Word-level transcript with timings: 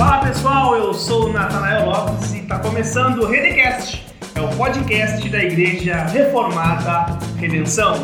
Fala 0.00 0.24
pessoal, 0.24 0.74
eu 0.76 0.94
sou 0.94 1.26
o 1.26 1.32
Natanael 1.34 1.84
Lopes 1.84 2.32
e 2.32 2.38
está 2.38 2.58
começando 2.58 3.18
o 3.18 3.26
Redecast, 3.26 4.06
é 4.34 4.40
o 4.40 4.48
podcast 4.56 5.28
da 5.28 5.44
Igreja 5.44 6.04
Reformada 6.04 7.18
Redenção. 7.36 7.96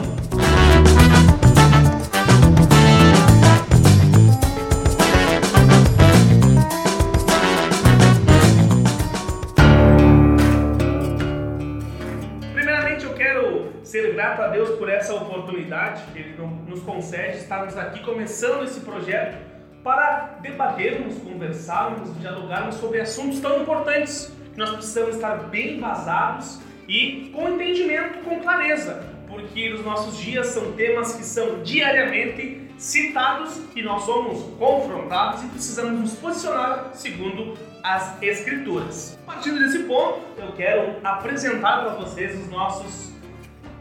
Primeiramente 12.52 13.06
eu 13.06 13.14
quero 13.14 13.72
ser 13.82 14.12
grato 14.12 14.42
a 14.42 14.48
Deus 14.48 14.68
por 14.78 14.90
essa 14.90 15.14
oportunidade. 15.14 16.02
Que 16.12 16.18
Ele 16.18 16.36
nos 16.68 16.82
concede 16.82 17.38
estarmos 17.38 17.74
aqui 17.74 18.04
começando 18.04 18.64
esse 18.64 18.80
projeto 18.80 19.45
para 19.86 20.38
debatermos, 20.42 21.16
conversarmos, 21.22 22.12
dialogarmos 22.18 22.74
sobre 22.74 23.00
assuntos 23.00 23.38
tão 23.38 23.62
importantes 23.62 24.32
nós 24.56 24.70
precisamos 24.70 25.14
estar 25.14 25.36
bem 25.44 25.76
embasados 25.76 26.58
e 26.88 27.30
com 27.32 27.48
entendimento, 27.50 28.18
com 28.24 28.40
clareza, 28.40 29.06
porque 29.28 29.70
nos 29.70 29.84
nossos 29.84 30.18
dias 30.18 30.48
são 30.48 30.72
temas 30.72 31.14
que 31.14 31.22
são 31.22 31.62
diariamente 31.62 32.68
citados 32.76 33.60
e 33.76 33.82
nós 33.82 34.02
somos 34.02 34.42
confrontados 34.58 35.44
e 35.44 35.46
precisamos 35.48 36.00
nos 36.00 36.14
posicionar 36.14 36.90
segundo 36.94 37.54
as 37.84 38.20
Escrituras. 38.20 39.16
Partindo 39.24 39.60
desse 39.60 39.84
ponto, 39.84 40.20
eu 40.36 40.50
quero 40.56 40.96
apresentar 41.04 41.84
para 41.84 41.94
vocês 41.94 42.36
os 42.40 42.48
nossos 42.48 43.12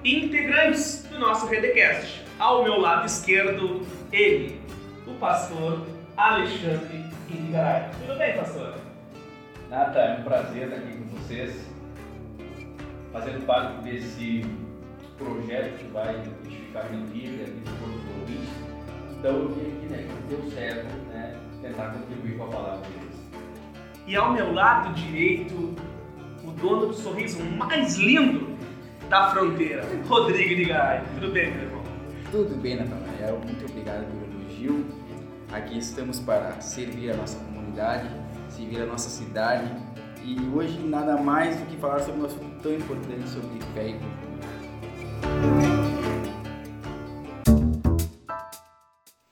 integrantes 0.03 1.07
do 1.09 1.17
nosso 1.17 1.47
Redecast. 1.47 2.23
Ao 2.37 2.63
meu 2.63 2.79
lado 2.79 3.07
esquerdo, 3.07 3.81
ele, 4.11 4.61
o 5.07 5.13
pastor 5.15 5.94
Alexandre 6.17 7.05
Irigaray. 7.29 7.89
Tudo 7.99 8.17
bem, 8.17 8.37
pastor? 8.37 8.75
Nata, 9.69 9.99
é 9.99 10.19
um 10.19 10.23
prazer 10.23 10.63
estar 10.63 10.77
aqui 10.77 10.97
com 10.97 11.17
vocês, 11.17 11.67
fazendo 13.11 13.45
parte 13.45 13.83
desse 13.83 14.45
projeto 15.17 15.77
que 15.77 15.87
vai 15.91 16.15
edificar 16.45 16.89
minha 16.89 17.05
vida, 17.07 17.43
a 17.43 17.45
vida 17.47 17.69
de 17.69 17.77
todos 17.79 17.95
os 17.95 18.19
ouvintes. 18.21 18.49
Então 19.17 19.31
eu 19.31 19.49
vim 19.49 19.61
aqui, 19.61 19.85
né, 19.87 20.07
deu 20.29 20.51
certo, 20.51 20.95
né, 21.09 21.37
tentar 21.61 21.89
contribuir 21.89 22.37
com 22.37 22.43
a 22.45 22.47
palavra 22.47 22.87
deles. 22.87 23.15
E 24.07 24.15
ao 24.15 24.31
meu 24.31 24.53
lado 24.53 24.93
direito, 24.93 25.75
o 26.45 26.51
dono 26.51 26.87
do 26.87 26.93
sorriso 26.93 27.43
mais 27.43 27.97
lindo 27.97 28.55
da 29.09 29.31
fronteira, 29.31 29.85
Rodrigo 30.07 30.49
Irigaray. 30.49 31.01
Tudo 31.15 31.33
bem, 31.33 31.51
meu 31.51 31.63
irmão? 31.63 31.83
Tudo 32.31 32.55
bem, 32.61 32.77
Natanael. 32.77 33.41
Muito 33.43 33.65
obrigado 33.65 34.05
pelo 34.05 34.41
elogio. 34.41 34.94
Aqui 35.55 35.77
estamos 35.77 36.19
para 36.19 36.59
servir 36.59 37.11
a 37.11 37.15
nossa 37.15 37.39
comunidade, 37.39 38.09
servir 38.49 38.81
a 38.81 38.85
nossa 38.85 39.09
cidade 39.09 39.71
e 40.21 40.37
hoje 40.53 40.77
nada 40.79 41.15
mais 41.15 41.55
do 41.55 41.65
que 41.67 41.77
falar 41.77 41.99
sobre 41.99 42.19
um 42.19 42.25
assunto 42.25 42.61
tão 42.61 42.73
importante 42.73 43.29
sobre 43.29 43.61
fé 43.73 43.87
e 43.87 43.93
cultura. 43.93 44.49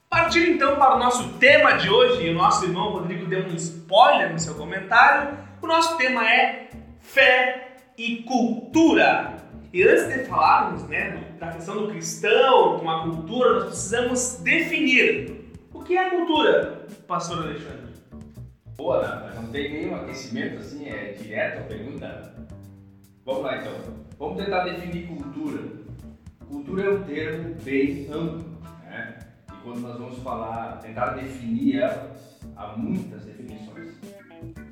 Partindo 0.09 0.51
então 0.51 0.77
para 0.77 0.95
o 0.95 0.99
nosso 0.99 1.27
tema 1.39 1.73
de 1.73 1.89
hoje, 1.89 2.29
o 2.29 2.35
nosso 2.35 2.63
irmão 2.63 2.93
Rodrigo 2.93 3.25
deu 3.25 3.43
um 3.43 3.55
spoiler 3.55 4.31
no 4.31 4.39
seu 4.39 4.55
comentário, 4.55 5.37
o 5.61 5.67
nosso 5.67 5.97
tema 5.97 6.25
é 6.25 6.69
fé 7.01 7.79
e 7.97 8.23
cultura. 8.23 9.35
E 9.73 9.83
antes 9.83 10.07
de 10.07 10.23
falarmos 10.23 10.83
né, 10.83 11.21
da 11.37 11.51
questão 11.51 11.81
do 11.81 11.89
cristão 11.89 12.79
com 12.79 12.89
a 12.89 13.03
cultura, 13.03 13.55
nós 13.55 13.65
precisamos 13.65 14.39
definir 14.41 15.42
o 15.83 15.85
que 15.85 15.97
é 15.97 16.09
cultura, 16.09 16.87
pastor 17.05 17.39
Alexandre. 17.39 17.93
Boa, 18.77 19.01
Nata, 19.01 19.41
não 19.41 19.51
tem 19.51 19.73
nenhum 19.73 19.95
aquecimento 19.95 20.59
assim, 20.59 20.87
é 20.87 21.11
direto 21.11 21.59
a 21.59 21.63
pergunta. 21.63 22.33
Vamos 23.25 23.43
lá 23.43 23.57
então, 23.57 23.73
vamos 24.17 24.41
tentar 24.41 24.63
definir 24.63 25.07
cultura. 25.07 25.61
Cultura 26.47 26.83
é 26.83 26.89
um 26.89 27.03
termo 27.03 27.55
bem 27.65 28.07
amplo, 28.09 28.61
né? 28.85 29.19
E 29.49 29.61
quando 29.61 29.81
nós 29.81 29.97
vamos 29.97 30.19
falar, 30.19 30.77
tentar 30.77 31.15
definir 31.15 31.79
ela, 31.79 32.15
há 32.55 32.67
muitas 32.77 33.25
definições. 33.25 33.91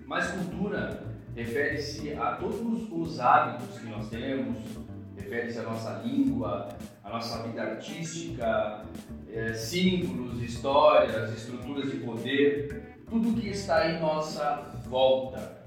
Mas 0.05 0.31
cultura 0.31 1.03
refere-se 1.35 2.13
a 2.13 2.37
todos 2.37 2.89
os 2.89 3.19
hábitos 3.19 3.79
que 3.79 3.87
nós 3.87 4.07
temos, 4.09 4.57
refere-se 5.17 5.59
à 5.59 5.63
nossa 5.63 6.01
língua, 6.05 6.69
à 7.03 7.09
nossa 7.09 7.43
vida 7.43 7.63
artística, 7.63 8.85
é, 9.33 9.53
símbolos, 9.53 10.41
histórias, 10.41 11.31
estruturas 11.33 11.89
de 11.91 11.97
poder, 11.97 12.97
tudo 13.09 13.39
que 13.39 13.49
está 13.49 13.89
em 13.89 13.99
nossa 13.99 14.71
volta. 14.87 15.61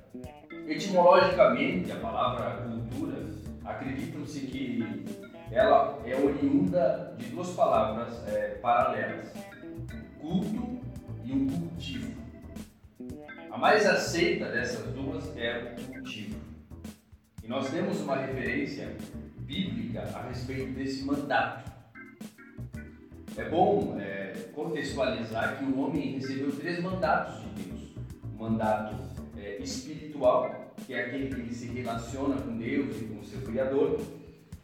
Etimologicamente, 0.66 1.92
a 1.92 1.97
palavra 1.97 2.62
cultura, 2.62 3.26
acreditam-se 3.64 4.41
que 4.41 5.04
ela 5.50 5.98
é 6.04 6.16
oriunda 6.16 7.14
de 7.19 7.26
duas 7.26 7.50
palavras 7.50 8.26
é, 8.28 8.58
paralelas: 8.62 9.32
culto 10.20 10.81
e 11.25 11.32
um 11.32 11.48
cultivo. 11.48 12.14
A 13.50 13.58
mais 13.58 13.86
aceita 13.86 14.46
dessas 14.50 14.92
duas 14.92 15.36
é 15.36 15.75
o 15.78 15.92
cultivo. 15.92 16.41
E 17.42 17.46
nós 17.46 17.70
temos 17.70 18.00
uma 18.00 18.16
referência 18.16 18.96
bíblica 19.41 20.02
a 20.14 20.22
respeito 20.28 20.72
desse 20.72 21.04
mandato. 21.04 21.74
É 23.37 23.49
bom 23.49 23.97
é, 23.99 24.33
contextualizar 24.55 25.59
que 25.59 25.65
o 25.65 25.81
homem 25.81 26.12
recebeu 26.12 26.53
três 26.53 26.81
mandatos 26.81 27.41
de 27.41 27.65
Deus: 27.65 27.81
o 28.22 28.43
mandato 28.43 28.95
é, 29.37 29.56
espiritual, 29.59 30.72
que 30.87 30.95
é 30.95 31.06
aquele 31.06 31.34
que 31.34 31.41
ele 31.41 31.53
se 31.53 31.67
relaciona 31.67 32.37
com 32.37 32.56
Deus 32.56 32.97
e 33.00 33.05
com 33.06 33.19
o 33.19 33.25
seu 33.25 33.41
Criador, 33.41 34.00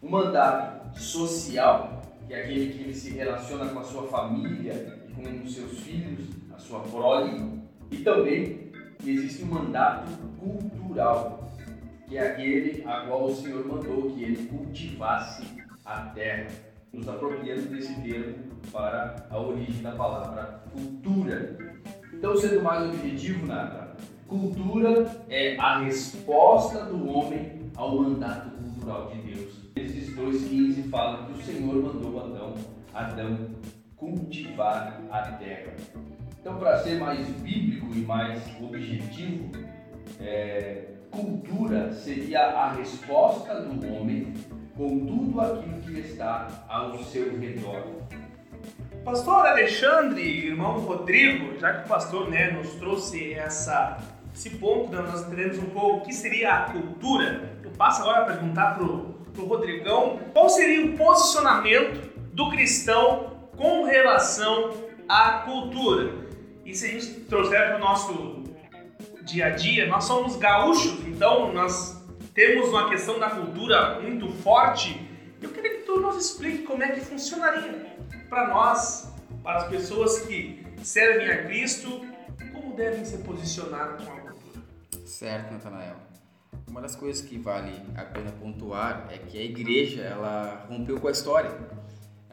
o 0.01 0.09
mandato 0.09 0.97
social, 1.01 2.01
que 2.29 2.33
é 2.33 2.45
aquele 2.45 2.73
que 2.73 2.83
ele 2.85 2.95
se 2.95 3.11
relaciona 3.11 3.67
com 3.71 3.81
a 3.81 3.85
sua 3.85 4.07
família 4.07 5.01
e 5.09 5.13
com 5.15 5.45
os 5.45 5.53
seus 5.53 5.81
filhos, 5.81 6.29
a 6.55 6.59
sua 6.59 6.79
prole, 6.81 7.61
e 7.91 7.97
também 7.99 8.71
existe 9.05 9.43
um 9.43 9.47
mandato 9.47 10.13
cultural, 10.39 11.51
que 12.07 12.17
é 12.17 12.29
aquele 12.29 12.85
a 12.87 13.01
qual 13.01 13.25
o 13.25 13.35
Senhor 13.35 13.67
mandou 13.67 14.13
que 14.13 14.23
ele 14.23 14.47
cultivasse 14.47 15.43
a 15.85 16.03
terra, 16.11 16.47
nos 16.93 17.09
apropriando 17.09 17.63
desse 17.63 17.95
termo 18.03 18.50
para 18.71 19.27
a 19.31 19.39
origem 19.39 19.83
da 19.83 19.93
palavra 19.93 20.61
cultura. 20.73 21.57
Então, 22.13 22.37
sendo 22.37 22.63
mais 22.63 22.89
objetivo, 22.89 23.47
Nata, 23.47 23.97
cultura 24.29 25.23
é 25.29 25.57
a 25.59 25.79
resposta 25.81 26.85
do 26.85 27.09
homem 27.09 27.71
ao 27.77 27.97
mandato 27.97 28.51
cultural 28.51 29.11
de 29.11 29.23
Deus. 29.23 29.55
Esses 29.75 30.15
2,15 30.15 30.89
fala 30.91 31.27
que 31.27 31.33
o 31.33 31.43
Senhor 31.43 31.75
mandou 31.77 32.21
Adão, 32.21 32.55
Adão 32.93 33.39
cultivar 33.97 35.01
a 35.11 35.23
terra. 35.33 35.75
Então, 36.41 36.57
para 36.57 36.79
ser 36.79 36.99
mais 36.99 37.27
bíblico 37.27 37.87
e 37.95 38.01
mais 38.01 38.43
objetivo, 38.61 39.51
é, 40.19 40.85
cultura 41.11 41.93
seria 41.93 42.41
a 42.41 42.73
resposta 42.73 43.61
do 43.61 43.95
homem 43.95 44.33
com 44.77 45.05
tudo 45.05 45.41
aquilo 45.41 45.81
que 45.83 46.01
está 46.01 46.65
ao 46.69 46.99
seu 47.05 47.39
redor. 47.39 47.85
Pastor 49.05 49.47
Alexandre, 49.47 50.49
irmão 50.49 50.79
Rodrigo, 50.81 51.59
já 51.59 51.73
que 51.73 51.87
o 51.87 51.89
pastor 51.89 52.29
né, 52.29 52.51
nos 52.51 52.75
trouxe 52.75 53.33
essa, 53.33 53.97
esse 54.35 54.51
ponto, 54.51 54.93
né, 54.93 55.01
nós 55.01 55.23
entendemos 55.23 55.59
um 55.59 55.71
pouco 55.71 55.99
o 55.99 56.01
que 56.03 56.13
seria 56.13 56.53
a 56.53 56.61
cultura. 56.71 57.59
Eu 57.65 57.71
passo 57.71 58.03
agora 58.03 58.23
a 58.23 58.25
perguntar 58.27 58.75
para 58.75 58.85
o 58.85 59.47
Rodrigão 59.47 60.21
qual 60.35 60.51
seria 60.51 60.85
o 60.85 60.99
posicionamento 60.99 62.11
do 62.35 62.51
cristão 62.51 63.49
com 63.57 63.85
relação 63.85 64.75
à 65.09 65.45
cultura. 65.47 66.13
E 66.65 66.75
se 66.75 66.85
a 66.85 66.89
gente 66.91 67.07
trouxer 67.21 67.69
para 67.69 67.77
o 67.77 67.81
nosso 67.81 68.45
dia 69.23 69.47
a 69.47 69.51
dia, 69.51 69.87
nós 69.87 70.05
somos 70.05 70.37
gaúchos, 70.37 71.07
então 71.07 71.51
nós 71.55 72.05
temos 72.35 72.69
uma 72.69 72.91
questão 72.91 73.19
da 73.19 73.31
cultura 73.31 73.99
muito 73.99 74.29
forte. 74.29 75.09
Eu 75.41 75.49
queria 75.49 75.79
que 75.79 75.85
tu 75.85 75.99
nos 75.99 76.17
explique 76.17 76.65
como 76.65 76.83
é 76.83 76.89
que 76.89 77.01
funcionaria 77.01 77.99
para 78.31 78.49
nós, 78.49 79.09
para 79.43 79.59
as 79.59 79.69
pessoas 79.69 80.21
que 80.21 80.65
servem 80.85 81.29
a 81.29 81.45
Cristo, 81.45 82.01
como 82.53 82.75
devem 82.77 83.05
se 83.05 83.19
posicionar 83.19 83.97
com 83.97 84.11
a 84.11 84.21
cultura. 84.21 84.65
Certo, 85.05 85.53
Natanael. 85.53 85.97
Uma 86.69 86.81
das 86.81 86.95
coisas 86.95 87.21
que 87.21 87.37
vale 87.37 87.83
a 87.97 88.05
pena 88.05 88.31
pontuar 88.31 89.09
é 89.11 89.19
que 89.19 89.37
a 89.37 89.43
igreja 89.43 90.03
ela 90.03 90.65
rompeu 90.71 91.01
com 91.01 91.09
a 91.09 91.11
história. 91.11 91.51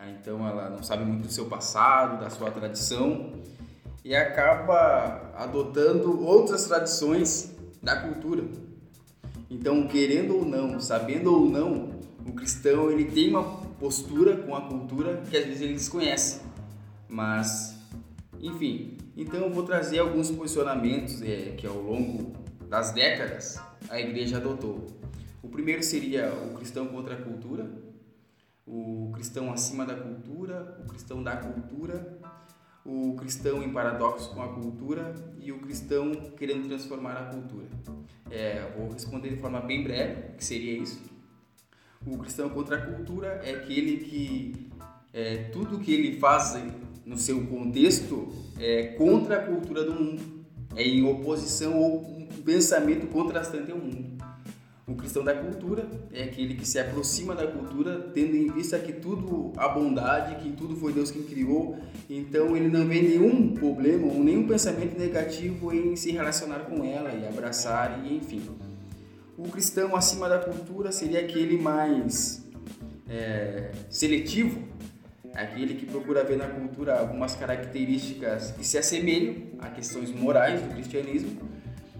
Então 0.10 0.48
ela 0.48 0.70
não 0.70 0.84
sabe 0.84 1.04
muito 1.04 1.24
do 1.24 1.34
seu 1.34 1.48
passado, 1.48 2.22
da 2.22 2.30
sua 2.30 2.52
tradição 2.52 3.34
e 4.06 4.16
acaba 4.16 5.34
adotando 5.36 6.24
outras 6.24 6.66
tradições 6.66 7.54
da 7.82 7.96
cultura. 7.96 8.44
Então, 9.50 9.88
querendo 9.88 10.38
ou 10.38 10.46
não, 10.46 10.80
sabendo 10.80 11.34
ou 11.34 11.50
não, 11.50 12.00
o 12.26 12.32
cristão 12.34 12.92
ele 12.92 13.06
tem 13.06 13.30
uma 13.30 13.67
postura 13.80 14.38
com 14.38 14.56
a 14.56 14.62
cultura 14.62 15.22
que 15.30 15.38
às 15.38 15.46
vezes 15.46 15.62
ele 15.62 15.74
desconhece. 15.74 16.42
Mas, 17.08 17.78
enfim, 18.40 18.98
Então 19.16 19.40
eu 19.40 19.50
vou 19.50 19.64
trazer 19.64 20.00
alguns 20.00 20.30
posicionamentos 20.30 21.22
é, 21.24 21.56
que 21.58 21.66
ao 21.66 21.82
longo 21.82 22.34
das 22.70 22.92
décadas 22.92 23.60
a 23.90 24.00
igreja 24.00 24.38
adotou. 24.38 24.86
O 25.42 25.48
primeiro 25.48 25.82
seria 25.82 26.32
o 26.32 26.54
cristão 26.56 26.86
contra 26.88 27.16
a 27.16 27.22
cultura, 27.22 27.68
o 28.66 29.10
cristão 29.14 29.52
acima 29.52 29.86
da 29.86 29.96
cultura, 29.96 30.78
o 30.84 30.88
cristão 30.88 31.24
da 31.24 31.38
cultura, 31.38 32.20
o 32.86 33.16
cristão 33.16 33.64
em 33.64 33.72
paradoxo 33.72 34.30
com 34.34 34.42
a 34.42 34.50
cultura 34.50 35.16
e 35.40 35.52
o 35.52 35.60
cristão 35.60 36.14
querendo 36.38 36.68
transformar 36.68 37.14
a 37.14 37.26
cultura. 37.26 37.66
É, 38.30 38.72
vou 38.78 38.92
responder 38.92 39.30
de 39.30 39.38
forma 39.38 39.62
bem 39.62 39.84
breve, 39.84 40.36
que 40.38 40.44
seria 40.44 40.78
isso. 40.78 41.02
O 42.10 42.18
cristão 42.18 42.50
contra 42.50 42.78
a 42.78 42.82
cultura 42.82 43.42
é 43.44 43.52
aquele 43.52 43.98
que 43.98 44.70
é, 45.14 45.50
tudo 45.52 45.80
que 45.80 45.94
ele 45.94 46.18
faz 46.20 46.58
no 47.06 47.18
seu 47.18 47.46
contexto 47.48 48.30
é 48.60 48.88
contra 48.98 49.38
a 49.38 49.46
cultura 49.46 49.84
do 49.84 49.94
mundo, 49.94 50.22
é 50.76 50.84
em 50.84 51.04
oposição 51.04 51.78
ou 51.78 52.18
um 52.18 52.28
pensamento 52.46 53.08
contrastante 53.08 53.72
ao 53.72 53.78
mundo. 53.78 54.18
O 54.88 54.96
cristão 54.96 55.22
da 55.22 55.34
cultura 55.34 55.86
é 56.14 56.24
aquele 56.24 56.56
que 56.56 56.66
se 56.66 56.80
aproxima 56.80 57.36
da 57.36 57.46
cultura 57.46 58.10
tendo 58.14 58.38
em 58.38 58.50
vista 58.50 58.80
que 58.80 58.94
tudo 58.94 59.52
a 59.58 59.68
bondade, 59.68 60.42
que 60.42 60.54
tudo 60.54 60.78
foi 60.78 60.94
Deus 60.94 61.12
quem 61.12 61.24
criou, 61.24 61.78
então 62.10 62.56
ele 62.56 62.70
não 62.70 62.88
vê 62.88 63.02
nenhum 63.02 63.54
problema 63.54 64.08
ou 64.08 64.24
nenhum 64.24 64.48
pensamento 64.48 64.98
negativo 64.98 65.74
em 65.74 65.94
se 65.98 66.12
relacionar 66.12 66.60
com 66.60 66.86
ela 66.86 67.12
e 67.12 67.28
abraçar 67.28 68.02
e 68.06 68.16
enfim. 68.16 68.42
O 69.38 69.50
cristão 69.50 69.96
acima 69.96 70.28
da 70.28 70.40
cultura 70.40 70.92
seria 70.92 71.20
aquele 71.20 71.58
mais 71.60 72.44
é, 73.08 73.72
seletivo, 73.88 74.68
aquele 75.36 75.76
que 75.76 75.86
procura 75.86 76.24
ver 76.24 76.38
na 76.38 76.48
cultura 76.48 76.98
algumas 77.00 77.36
características 77.36 78.52
que 78.52 78.66
se 78.66 78.80
assemelham 78.80 79.36
a 79.60 79.70
questões 79.70 80.10
morais 80.12 80.60
do 80.60 80.70
cristianismo 80.74 81.40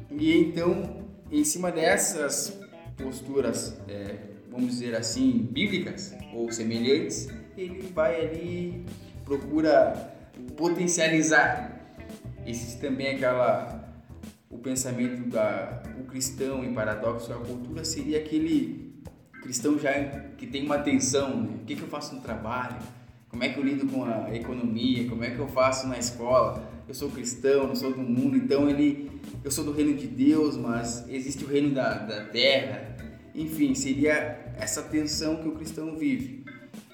e 0.10 0.36
então 0.36 1.06
em 1.32 1.44
cima 1.44 1.72
dessas 1.72 2.58
posturas, 2.98 3.78
é, 3.88 4.16
vamos 4.50 4.70
dizer 4.72 4.96
assim, 4.96 5.48
bíblicas 5.52 6.16
ou 6.34 6.52
semelhantes, 6.52 7.28
ele 7.56 7.92
vai 7.94 8.20
ali, 8.20 8.84
procura 9.24 9.94
potencializar. 10.56 11.80
Existe 12.46 12.80
também 12.80 13.16
aquela 13.16 13.86
o 14.50 14.58
pensamento 14.58 15.30
da 15.30 15.84
cristão 16.08 16.64
em 16.64 16.74
paradoxo 16.74 17.32
a 17.32 17.38
cultura 17.38 17.84
seria 17.86 18.20
aquele 18.20 18.94
cristão 19.42 19.78
já 19.78 19.94
que 20.38 20.48
tem 20.48 20.66
uma 20.66 20.76
atenção, 20.76 21.42
né? 21.42 21.58
o 21.62 21.66
que, 21.66 21.76
que 21.76 21.82
eu 21.82 21.88
faço 21.88 22.16
no 22.16 22.22
trabalho, 22.22 22.78
como 23.30 23.44
é 23.44 23.50
que 23.50 23.60
eu 23.60 23.64
lido 23.64 23.88
com 23.88 24.04
a 24.04 24.34
economia, 24.36 25.08
como 25.08 25.24
é 25.24 25.32
que 25.32 25.40
eu 25.40 25.48
faço 25.48 25.88
na 25.88 25.98
escola, 25.98 26.68
eu 26.88 26.94
sou 26.94 27.10
cristão, 27.10 27.68
não 27.68 27.76
sou 27.76 27.92
do 27.94 28.02
mundo, 28.02 28.38
então 28.38 28.70
ele 28.70 29.12
eu 29.44 29.52
sou 29.52 29.64
do 29.64 29.72
reino 29.72 29.96
de 29.96 30.08
Deus, 30.08 30.58
mas 30.58 31.08
existe 31.10 31.44
o 31.44 31.48
reino 31.48 31.74
da, 31.74 31.94
da 32.00 32.26
terra. 32.26 32.96
Enfim, 33.36 33.76
seria 33.76 34.54
essa 34.58 34.82
tensão 34.82 35.38
que 35.38 35.48
o 35.48 35.52
cristão 35.52 35.96
vive. 35.96 36.44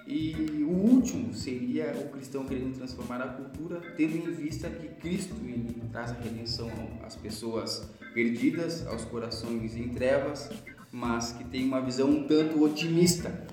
E 0.05 0.63
o 0.67 0.71
último 0.71 1.33
seria 1.33 1.93
o 1.95 2.09
cristão 2.09 2.45
querendo 2.45 2.75
transformar 2.75 3.21
a 3.21 3.27
cultura, 3.27 3.81
tendo 3.95 4.17
em 4.17 4.31
vista 4.33 4.69
que 4.69 4.87
Cristo 4.87 5.35
ele 5.45 5.81
traz 5.91 6.11
a 6.11 6.15
redenção 6.15 6.69
às 7.05 7.15
pessoas 7.15 7.89
perdidas, 8.13 8.85
aos 8.87 9.03
corações 9.03 9.75
em 9.75 9.89
trevas, 9.89 10.49
mas 10.91 11.31
que 11.31 11.43
tem 11.43 11.65
uma 11.65 11.81
visão 11.81 12.09
um 12.09 12.27
tanto 12.27 12.63
otimista 12.63 13.45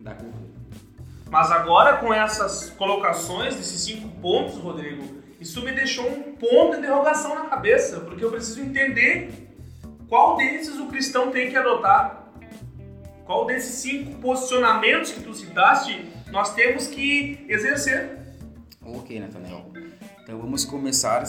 da 0.00 0.14
cultura. 0.14 0.46
Mas 1.30 1.50
agora 1.50 1.96
com 1.96 2.14
essas 2.14 2.70
colocações 2.70 3.56
desses 3.56 3.82
cinco 3.82 4.08
pontos, 4.20 4.54
Rodrigo, 4.56 5.02
isso 5.40 5.62
me 5.62 5.72
deixou 5.72 6.08
um 6.08 6.34
ponto 6.34 6.72
de 6.72 6.78
interrogação 6.78 7.34
na 7.34 7.46
cabeça, 7.46 8.00
porque 8.00 8.24
eu 8.24 8.30
preciso 8.30 8.60
entender 8.60 9.30
qual 10.08 10.36
desses 10.36 10.78
o 10.78 10.86
cristão 10.86 11.30
tem 11.30 11.50
que 11.50 11.56
adotar. 11.56 12.32
Qual 13.24 13.44
desses 13.44 13.74
cinco 13.74 14.20
posicionamentos 14.20 15.10
que 15.10 15.20
tu 15.20 15.34
citaste 15.34 16.06
nós 16.30 16.54
temos 16.54 16.86
que 16.86 17.44
exercer. 17.48 18.18
Ok, 18.82 19.18
Nathaniel. 19.20 19.72
Então 20.22 20.38
vamos 20.38 20.64
começar 20.64 21.24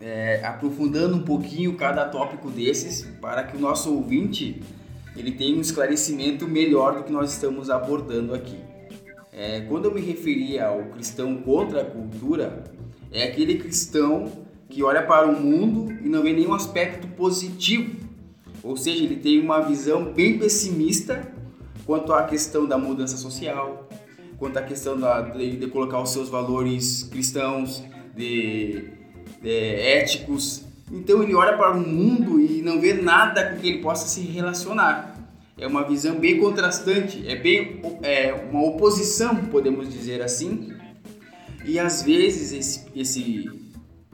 é, 0.00 0.44
aprofundando 0.44 1.16
um 1.16 1.22
pouquinho 1.22 1.74
cada 1.76 2.04
tópico 2.06 2.50
desses 2.50 3.02
para 3.20 3.44
que 3.44 3.56
o 3.56 3.60
nosso 3.60 3.94
ouvinte 3.94 4.62
ele 5.16 5.32
tenha 5.32 5.56
um 5.56 5.60
esclarecimento 5.60 6.46
melhor 6.46 6.96
do 6.96 7.04
que 7.04 7.12
nós 7.12 7.32
estamos 7.32 7.70
abordando 7.70 8.34
aqui. 8.34 8.58
É, 9.32 9.60
quando 9.62 9.86
eu 9.86 9.94
me 9.94 10.00
referia 10.00 10.66
ao 10.66 10.84
cristão 10.86 11.36
contra 11.36 11.82
a 11.82 11.84
cultura, 11.84 12.64
é 13.10 13.24
aquele 13.24 13.56
cristão 13.56 14.30
que 14.68 14.82
olha 14.82 15.02
para 15.02 15.28
o 15.28 15.40
mundo 15.40 15.92
e 16.04 16.08
não 16.08 16.22
vê 16.22 16.32
nenhum 16.32 16.52
aspecto 16.54 17.06
positivo. 17.08 17.96
Ou 18.62 18.76
seja, 18.76 19.04
ele 19.04 19.16
tem 19.16 19.40
uma 19.40 19.60
visão 19.60 20.12
bem 20.12 20.38
pessimista 20.38 21.32
quanto 21.84 22.12
à 22.12 22.24
questão 22.24 22.66
da 22.66 22.78
mudança 22.78 23.16
social, 23.16 23.88
quanto 24.38 24.56
à 24.56 24.62
questão 24.62 24.98
da, 24.98 25.20
de, 25.20 25.56
de 25.56 25.66
colocar 25.66 26.00
os 26.00 26.10
seus 26.10 26.28
valores 26.28 27.02
cristãos, 27.04 27.84
de, 28.16 28.88
de, 29.44 29.50
éticos. 29.50 30.64
Então 30.90 31.22
ele 31.22 31.34
olha 31.34 31.56
para 31.56 31.72
o 31.72 31.80
mundo 31.80 32.40
e 32.40 32.62
não 32.62 32.80
vê 32.80 32.94
nada 32.94 33.50
com 33.50 33.60
que 33.60 33.68
ele 33.68 33.78
possa 33.78 34.08
se 34.08 34.22
relacionar. 34.22 35.14
É 35.56 35.66
uma 35.66 35.86
visão 35.86 36.16
bem 36.16 36.40
contrastante, 36.40 37.24
é 37.28 37.36
bem 37.36 37.80
é 38.02 38.34
uma 38.50 38.64
oposição, 38.64 39.36
podemos 39.46 39.88
dizer 39.88 40.20
assim, 40.20 40.72
e 41.64 41.78
às 41.78 42.02
vezes 42.02 42.52
esse, 42.52 42.86
esse, 42.94 43.50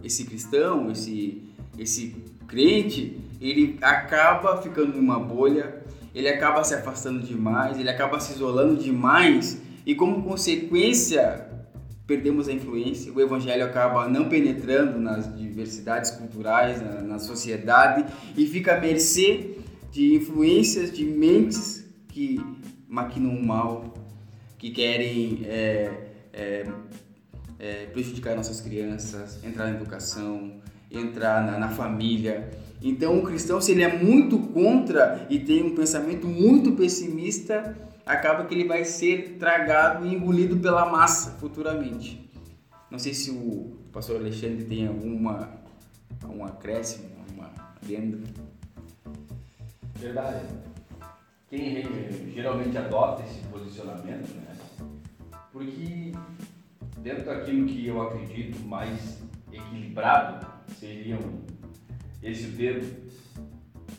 esse 0.05 0.25
cristão, 0.25 0.91
esse, 0.91 1.43
esse 1.79 2.15
crente, 2.47 3.19
ele 3.41 3.79
acaba 3.81 4.61
ficando 4.61 4.97
numa 4.97 5.19
bolha, 5.19 5.83
ele 6.15 6.29
acaba 6.29 6.62
se 6.62 6.75
afastando 6.75 7.21
demais, 7.21 7.79
ele 7.79 7.88
acaba 7.88 8.21
se 8.21 8.33
isolando 8.33 8.76
demais 8.76 9.62
e 9.87 9.94
como 9.94 10.23
consequência 10.23 11.50
perdemos 12.11 12.49
a 12.49 12.53
influência, 12.53 13.12
o 13.12 13.21
evangelho 13.21 13.65
acaba 13.65 14.09
não 14.09 14.29
penetrando 14.29 14.99
nas 14.99 15.33
diversidades 15.39 16.11
culturais, 16.11 16.83
na, 16.83 17.03
na 17.03 17.19
sociedade 17.21 18.05
e 18.37 18.45
fica 18.49 18.75
à 18.75 18.81
mercê 18.81 19.59
de 19.93 20.17
influências 20.17 20.91
de 20.91 21.05
mentes 21.05 21.85
que 22.09 22.41
maquinam 22.89 23.31
o 23.31 23.47
mal, 23.47 23.95
que 24.59 24.71
querem 24.73 25.43
é, 25.45 25.93
é, 26.33 26.67
é, 27.61 27.87
prejudicar 27.93 28.35
nossas 28.35 28.61
crianças, 28.61 29.39
entrar 29.45 29.67
na 29.67 29.77
educação, 29.77 30.55
entrar 30.91 31.47
na, 31.47 31.61
na, 31.61 31.69
família. 31.69 32.50
Então, 32.83 33.21
o 33.21 33.23
cristão, 33.23 33.61
se 33.61 33.71
ele 33.71 33.85
é 33.85 34.02
muito 34.02 34.37
contra 34.37 35.29
e 35.31 35.38
tem 35.38 35.62
um 35.62 35.76
pensamento 35.76 36.26
muito 36.26 36.73
pessimista, 36.73 37.76
acaba 38.04 38.45
que 38.45 38.54
ele 38.54 38.66
vai 38.66 38.85
ser 38.85 39.37
tragado 39.38 40.07
e 40.07 40.14
engolido 40.14 40.57
pela 40.59 40.87
massa 40.87 41.33
futuramente. 41.33 42.30
Não 42.90 42.99
sei 42.99 43.14
se 43.14 43.30
o 43.30 43.76
pastor 43.92 44.16
Alexandre 44.16 44.64
tem 44.64 44.87
alguma 44.87 45.61
um 46.28 46.45
acréscimo, 46.45 47.09
uma 47.33 47.50
adenda. 47.83 48.19
Verdade. 49.97 50.47
Quem 51.49 51.83
geralmente 52.33 52.78
adota 52.78 53.23
esse 53.23 53.40
posicionamento, 53.49 54.28
né? 54.35 54.57
Porque 55.52 56.12
dentro 56.99 57.25
daquilo 57.25 57.66
que 57.66 57.87
eu 57.87 58.00
acredito 58.00 58.61
mais 58.66 59.21
equilibrado, 59.52 60.47
seriam 60.78 61.19
esse 62.23 62.52
termo, 62.52 62.88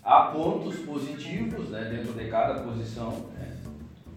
há 0.04 0.32
pontos 0.34 0.78
positivos 0.80 1.70
né, 1.70 1.90
dentro 1.90 2.14
de 2.14 2.30
cada 2.30 2.62
posição. 2.62 3.30
Né? 3.34 3.58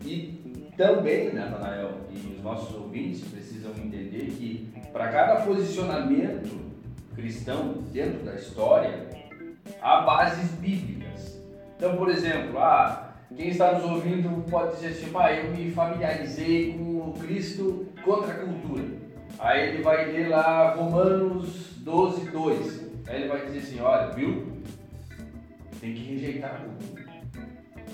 E 0.05 0.71
também, 0.77 1.33
né, 1.33 1.49
Natanael, 1.49 1.93
e 2.11 2.35
os 2.35 2.43
nossos 2.43 2.75
ouvintes 2.75 3.23
precisam 3.23 3.71
entender 3.73 4.27
que 4.39 4.73
para 4.93 5.09
cada 5.09 5.41
posicionamento 5.43 6.65
cristão 7.15 7.75
dentro 7.93 8.25
da 8.25 8.35
história, 8.35 9.09
há 9.81 10.01
bases 10.03 10.51
bíblicas. 10.53 11.41
Então, 11.77 11.97
por 11.97 12.11
exemplo, 12.11 12.59
ah, 12.59 13.15
quem 13.37 13.49
está 13.49 13.73
nos 13.73 13.85
ouvindo 13.85 14.45
pode 14.51 14.77
dizer 14.77 14.89
assim, 14.89 15.11
ah, 15.15 15.33
eu 15.33 15.51
me 15.53 15.71
familiarizei 15.71 16.75
com 16.75 17.11
o 17.11 17.15
Cristo 17.19 17.87
contra 18.05 18.33
a 18.33 18.39
cultura. 18.39 18.85
Aí 19.39 19.69
ele 19.69 19.83
vai 19.83 20.07
ler 20.07 20.29
lá 20.29 20.75
Romanos 20.75 21.77
12, 21.79 22.31
2. 22.31 22.91
Aí 23.07 23.23
ele 23.23 23.29
vai 23.29 23.47
dizer 23.47 23.59
assim, 23.59 23.81
olha, 23.81 24.13
viu? 24.13 24.53
Tem 25.81 25.93
que 25.93 26.15
rejeitar 26.15 26.55
a 26.55 26.59
cultura. 26.59 26.94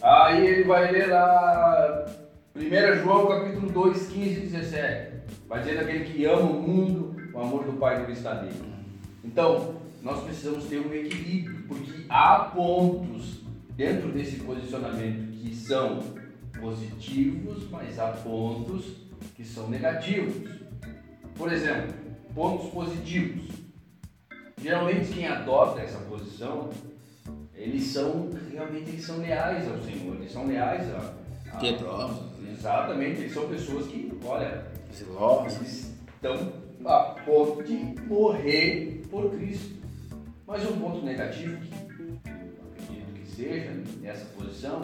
Aí 0.03 0.47
ele 0.47 0.65
vai 0.65 0.91
ler 0.91 1.09
lá 1.09 2.07
1 2.57 3.03
João 3.03 3.27
capítulo 3.27 3.71
2, 3.71 4.09
15 4.09 4.31
e 4.31 4.41
17. 4.47 5.11
Vai 5.47 5.61
dizer 5.61 5.77
daquele 5.77 6.05
que 6.05 6.25
ama 6.25 6.51
o 6.51 6.63
mundo, 6.63 7.17
o 7.35 7.41
amor 7.41 7.65
do 7.65 7.75
Pai 7.75 8.03
não 8.03 8.11
está 8.11 8.43
nele. 8.43 8.63
Então, 9.23 9.75
nós 10.03 10.23
precisamos 10.25 10.65
ter 10.65 10.79
um 10.79 10.93
equilíbrio, 10.95 11.65
porque 11.69 12.07
há 12.09 12.51
pontos 12.55 13.41
dentro 13.77 14.11
desse 14.11 14.37
posicionamento 14.37 15.33
que 15.33 15.55
são 15.55 16.01
positivos, 16.59 17.69
mas 17.71 17.99
há 17.99 18.09
pontos 18.09 18.87
que 19.37 19.45
são 19.45 19.69
negativos. 19.69 20.35
Por 21.37 21.53
exemplo, 21.53 21.95
pontos 22.35 22.71
positivos. 22.71 23.49
Geralmente 24.61 25.13
quem 25.13 25.27
adota 25.27 25.81
essa 25.81 25.99
posição, 26.01 26.71
eles 27.61 27.85
são 27.85 28.31
realmente 28.51 28.91
eles 28.91 29.05
são 29.05 29.19
leais 29.19 29.69
ao 29.69 29.79
Senhor, 29.83 30.17
eles 30.17 30.33
são 30.33 30.47
leais 30.47 30.89
a, 30.95 31.13
a 31.53 31.57
Piedosos? 31.59 32.31
Exatamente, 32.51 33.21
eles 33.21 33.35
são 33.35 33.49
pessoas 33.49 33.87
que, 33.87 34.13
olha, 34.25 34.65
eles 34.89 35.95
estão 36.15 36.53
a 36.85 36.99
ponto 37.25 37.63
de 37.63 37.95
morrer 38.07 39.03
por 39.11 39.31
Cristo. 39.31 39.79
Mas 40.47 40.69
um 40.69 40.79
ponto 40.79 41.05
negativo, 41.05 41.59
que 41.61 41.73
acredito 42.83 43.13
que 43.15 43.31
seja 43.31 43.73
nessa 44.01 44.25
posição, 44.37 44.83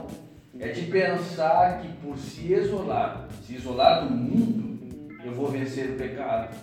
é 0.59 0.69
de 0.69 0.83
pensar 0.83 1.81
que 1.81 1.89
por 1.99 2.17
se 2.17 2.53
isolar, 2.53 3.29
se 3.45 3.57
isolar 3.57 4.07
do 4.07 4.15
mundo, 4.15 5.09
eu 5.25 5.33
vou 5.35 5.49
vencer 5.49 5.91
o 5.91 5.97
pecado, 5.97 6.55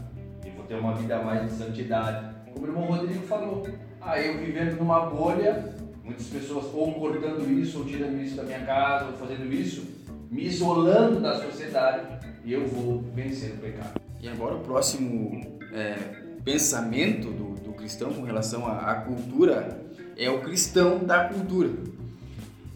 eu 0.45 0.51
vou 0.53 0.65
ter 0.65 0.75
uma 0.75 0.95
vida 0.95 1.21
mais 1.21 1.49
de 1.49 1.57
santidade. 1.57 2.33
Como 2.53 2.65
o 2.65 2.69
irmão 2.69 2.85
Rodrigo 2.85 3.25
falou, 3.27 3.67
ah, 4.01 4.19
eu 4.19 4.37
vivendo 4.39 4.77
numa 4.77 5.07
bolha, 5.07 5.73
muitas 6.03 6.27
pessoas 6.27 6.65
ou 6.73 6.93
cortando 6.93 7.49
isso, 7.51 7.79
ou 7.79 7.85
tirando 7.85 8.21
isso 8.21 8.35
da 8.35 8.43
minha 8.43 8.59
casa, 8.65 9.05
ou 9.05 9.13
fazendo 9.13 9.51
isso, 9.51 9.83
me 10.29 10.45
isolando 10.45 11.19
da 11.19 11.41
sociedade, 11.41 12.07
e 12.43 12.53
eu 12.53 12.67
vou 12.67 13.01
vencer 13.13 13.51
o 13.51 13.57
pecado. 13.57 14.01
E 14.21 14.27
agora 14.27 14.55
o 14.55 14.59
próximo 14.59 15.59
é, 15.71 15.95
pensamento 16.43 17.29
do, 17.29 17.61
do 17.61 17.73
cristão 17.73 18.13
com 18.13 18.23
relação 18.23 18.67
à, 18.67 18.91
à 18.91 18.95
cultura 18.95 19.81
é 20.17 20.29
o 20.29 20.41
cristão 20.41 20.99
da 20.99 21.25
cultura. 21.25 21.69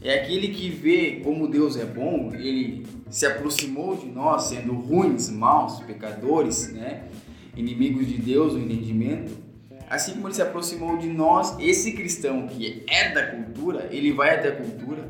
É 0.01 0.21
aquele 0.21 0.49
que 0.49 0.69
vê 0.69 1.21
como 1.23 1.47
Deus 1.47 1.75
é 1.75 1.85
bom, 1.85 2.31
ele 2.33 2.85
se 3.09 3.25
aproximou 3.25 3.95
de 3.97 4.05
nós 4.05 4.43
sendo 4.43 4.73
ruins, 4.73 5.29
maus, 5.29 5.79
pecadores, 5.81 6.71
né? 6.71 7.03
inimigos 7.55 8.07
de 8.07 8.17
Deus, 8.17 8.53
o 8.53 8.59
entendimento. 8.59 9.46
Assim 9.89 10.13
como 10.13 10.27
ele 10.27 10.35
se 10.35 10.41
aproximou 10.41 10.97
de 10.97 11.07
nós, 11.07 11.55
esse 11.59 11.93
cristão 11.93 12.45
que 12.45 12.83
é 12.87 13.13
da 13.13 13.27
cultura, 13.27 13.87
ele 13.89 14.11
vai 14.11 14.35
até 14.35 14.49
a 14.49 14.55
cultura 14.55 15.09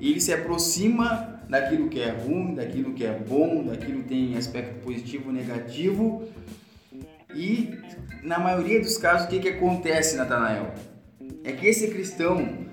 e 0.00 0.10
ele 0.10 0.20
se 0.20 0.32
aproxima 0.32 1.40
daquilo 1.48 1.88
que 1.88 2.00
é 2.00 2.10
ruim, 2.10 2.54
daquilo 2.54 2.94
que 2.94 3.04
é 3.04 3.12
bom, 3.12 3.64
daquilo 3.64 4.02
que 4.02 4.08
tem 4.08 4.36
aspecto 4.36 4.80
positivo, 4.84 5.32
negativo. 5.32 6.28
E 7.34 7.78
na 8.22 8.38
maioria 8.38 8.80
dos 8.80 8.96
casos, 8.96 9.26
o 9.26 9.28
que, 9.30 9.40
que 9.40 9.48
acontece, 9.48 10.16
Natanael? 10.16 10.72
É 11.42 11.52
que 11.52 11.66
esse 11.66 11.88
cristão, 11.88 12.66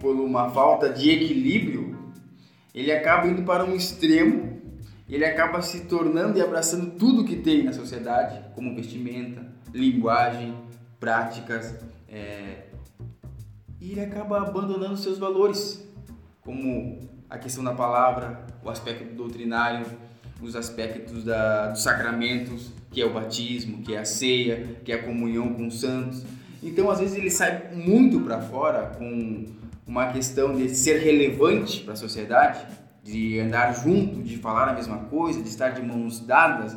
por 0.00 0.14
uma 0.14 0.48
falta 0.50 0.88
de 0.88 1.10
equilíbrio, 1.10 1.98
ele 2.72 2.92
acaba 2.92 3.26
indo 3.26 3.42
para 3.42 3.64
um 3.64 3.74
extremo, 3.74 4.60
ele 5.08 5.24
acaba 5.24 5.60
se 5.60 5.80
tornando 5.86 6.38
e 6.38 6.42
abraçando 6.42 6.92
tudo 6.92 7.24
que 7.24 7.36
tem 7.36 7.64
na 7.64 7.72
sociedade, 7.72 8.40
como 8.54 8.74
vestimenta, 8.74 9.44
linguagem, 9.72 10.54
práticas, 10.98 11.74
é... 12.08 12.64
e 13.80 13.92
ele 13.92 14.00
acaba 14.00 14.40
abandonando 14.40 14.96
seus 14.96 15.18
valores, 15.18 15.86
como 16.40 17.08
a 17.28 17.38
questão 17.38 17.62
da 17.62 17.74
palavra, 17.74 18.46
o 18.64 18.70
aspecto 18.70 19.14
doutrinário, 19.14 19.86
os 20.40 20.54
aspectos 20.54 21.24
da, 21.24 21.68
dos 21.68 21.82
sacramentos, 21.82 22.70
que 22.90 23.02
é 23.02 23.04
o 23.04 23.12
batismo, 23.12 23.82
que 23.82 23.94
é 23.94 23.98
a 23.98 24.04
ceia, 24.04 24.76
que 24.84 24.92
é 24.92 24.94
a 24.94 25.02
comunhão 25.02 25.52
com 25.54 25.66
os 25.66 25.80
santos. 25.80 26.24
Então, 26.62 26.90
às 26.90 27.00
vezes, 27.00 27.16
ele 27.16 27.30
sai 27.30 27.70
muito 27.74 28.20
para 28.20 28.40
fora 28.40 28.92
com 28.98 29.46
uma 29.86 30.12
questão 30.12 30.54
de 30.54 30.68
ser 30.74 30.98
relevante 31.00 31.80
para 31.80 31.94
a 31.94 31.96
sociedade, 31.96 32.66
de 33.02 33.40
andar 33.40 33.72
junto, 33.72 34.22
de 34.22 34.36
falar 34.36 34.68
a 34.68 34.74
mesma 34.74 34.98
coisa, 35.04 35.42
de 35.42 35.48
estar 35.48 35.70
de 35.70 35.82
mãos 35.82 36.20
dadas. 36.20 36.76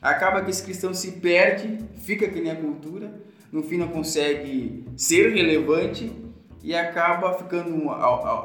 Acaba 0.00 0.42
que 0.42 0.50
esse 0.50 0.62
cristão 0.62 0.92
se 0.94 1.12
perde, 1.12 1.78
fica 1.96 2.28
que 2.28 2.40
nem 2.40 2.52
a 2.52 2.56
cultura, 2.56 3.12
no 3.54 3.62
fim 3.62 3.76
não 3.76 3.86
consegue 3.86 4.84
ser 4.96 5.32
relevante 5.32 6.10
e 6.60 6.74
acaba 6.74 7.34
ficando 7.34 7.70
um, 7.70 7.88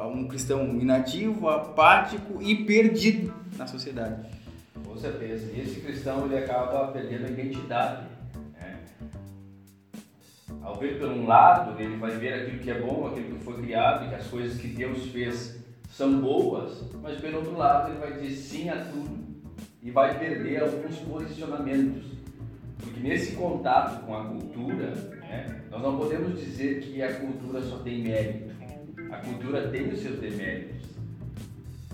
um 0.07 0.27
cristão 0.27 0.79
inativo, 0.79 1.49
apático 1.49 2.39
e 2.39 2.63
perdido 2.63 3.33
na 3.57 3.65
sociedade. 3.65 4.29
Com 4.85 4.95
certeza. 4.95 5.51
E 5.51 5.61
esse 5.61 5.79
cristão 5.79 6.25
ele 6.25 6.37
acaba 6.37 6.91
perdendo 6.91 7.25
a 7.25 7.29
identidade. 7.31 8.05
Né? 8.53 8.77
Ao 10.61 10.77
ver 10.77 10.99
por 10.99 11.07
um 11.07 11.25
lado, 11.25 11.81
ele 11.81 11.97
vai 11.97 12.11
ver 12.11 12.43
aquilo 12.43 12.59
que 12.59 12.69
é 12.69 12.79
bom, 12.79 13.07
aquilo 13.07 13.35
que 13.35 13.43
foi 13.43 13.63
criado 13.63 14.05
e 14.05 14.09
que 14.09 14.15
as 14.15 14.27
coisas 14.27 14.61
que 14.61 14.67
Deus 14.67 15.07
fez 15.07 15.57
são 15.89 16.21
boas, 16.21 16.83
mas 17.01 17.19
pelo 17.19 17.37
outro 17.37 17.57
lado 17.57 17.89
ele 17.89 17.99
vai 17.99 18.13
dizer 18.13 18.35
sim 18.35 18.69
a 18.69 18.75
tudo 18.85 19.17
e 19.81 19.89
vai 19.89 20.19
perder 20.19 20.61
alguns 20.61 20.97
posicionamentos. 20.97 22.19
Porque 22.79 22.99
nesse 23.01 23.35
contato 23.35 24.05
com 24.05 24.15
a 24.15 24.25
cultura, 24.25 24.91
né, 25.21 25.61
nós 25.69 25.81
não 25.81 25.97
podemos 25.97 26.39
dizer 26.39 26.81
que 26.81 27.01
a 27.01 27.13
cultura 27.13 27.61
só 27.61 27.77
tem 27.79 28.03
mérito. 28.03 28.49
A 29.11 29.17
cultura 29.17 29.67
tem 29.67 29.89
os 29.89 29.99
seus 29.99 30.19
deméritos. 30.19 30.87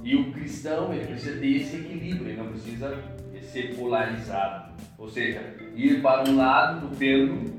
E 0.03 0.15
o 0.15 0.31
cristão 0.31 0.93
ele 0.93 1.05
precisa 1.05 1.39
ter 1.39 1.47
esse 1.47 1.77
equilíbrio, 1.77 2.29
ele 2.29 2.37
não 2.37 2.49
precisa 2.49 3.03
ser 3.41 3.75
polarizado. 3.75 4.73
Ou 4.97 5.09
seja, 5.09 5.41
ir 5.75 6.01
para 6.01 6.29
um 6.29 6.35
lado 6.35 6.87
do 6.87 6.95
pêndulo 6.95 7.55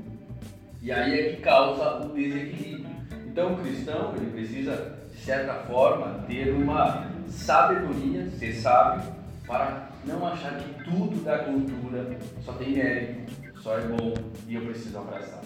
e 0.81 0.91
aí 0.91 1.19
é 1.19 1.33
que 1.33 1.41
causa 1.41 2.05
o 2.05 2.13
desequilíbrio. 2.13 2.87
Então 3.27 3.53
o 3.53 3.57
cristão 3.57 4.13
ele 4.15 4.31
precisa, 4.31 4.97
de 5.11 5.19
certa 5.19 5.53
forma, 5.65 6.23
ter 6.27 6.51
uma 6.51 7.11
sabedoria, 7.27 8.29
ser 8.31 8.53
sábio, 8.53 9.11
para 9.45 9.89
não 10.07 10.25
achar 10.25 10.57
que 10.57 10.83
tudo 10.83 11.23
da 11.23 11.39
cultura 11.39 12.17
só 12.43 12.53
tem 12.53 12.73
mérito, 12.73 13.33
só 13.61 13.77
é 13.77 13.81
bom 13.87 14.13
e 14.47 14.55
eu 14.55 14.61
preciso 14.65 14.97
abraçar. 14.97 15.43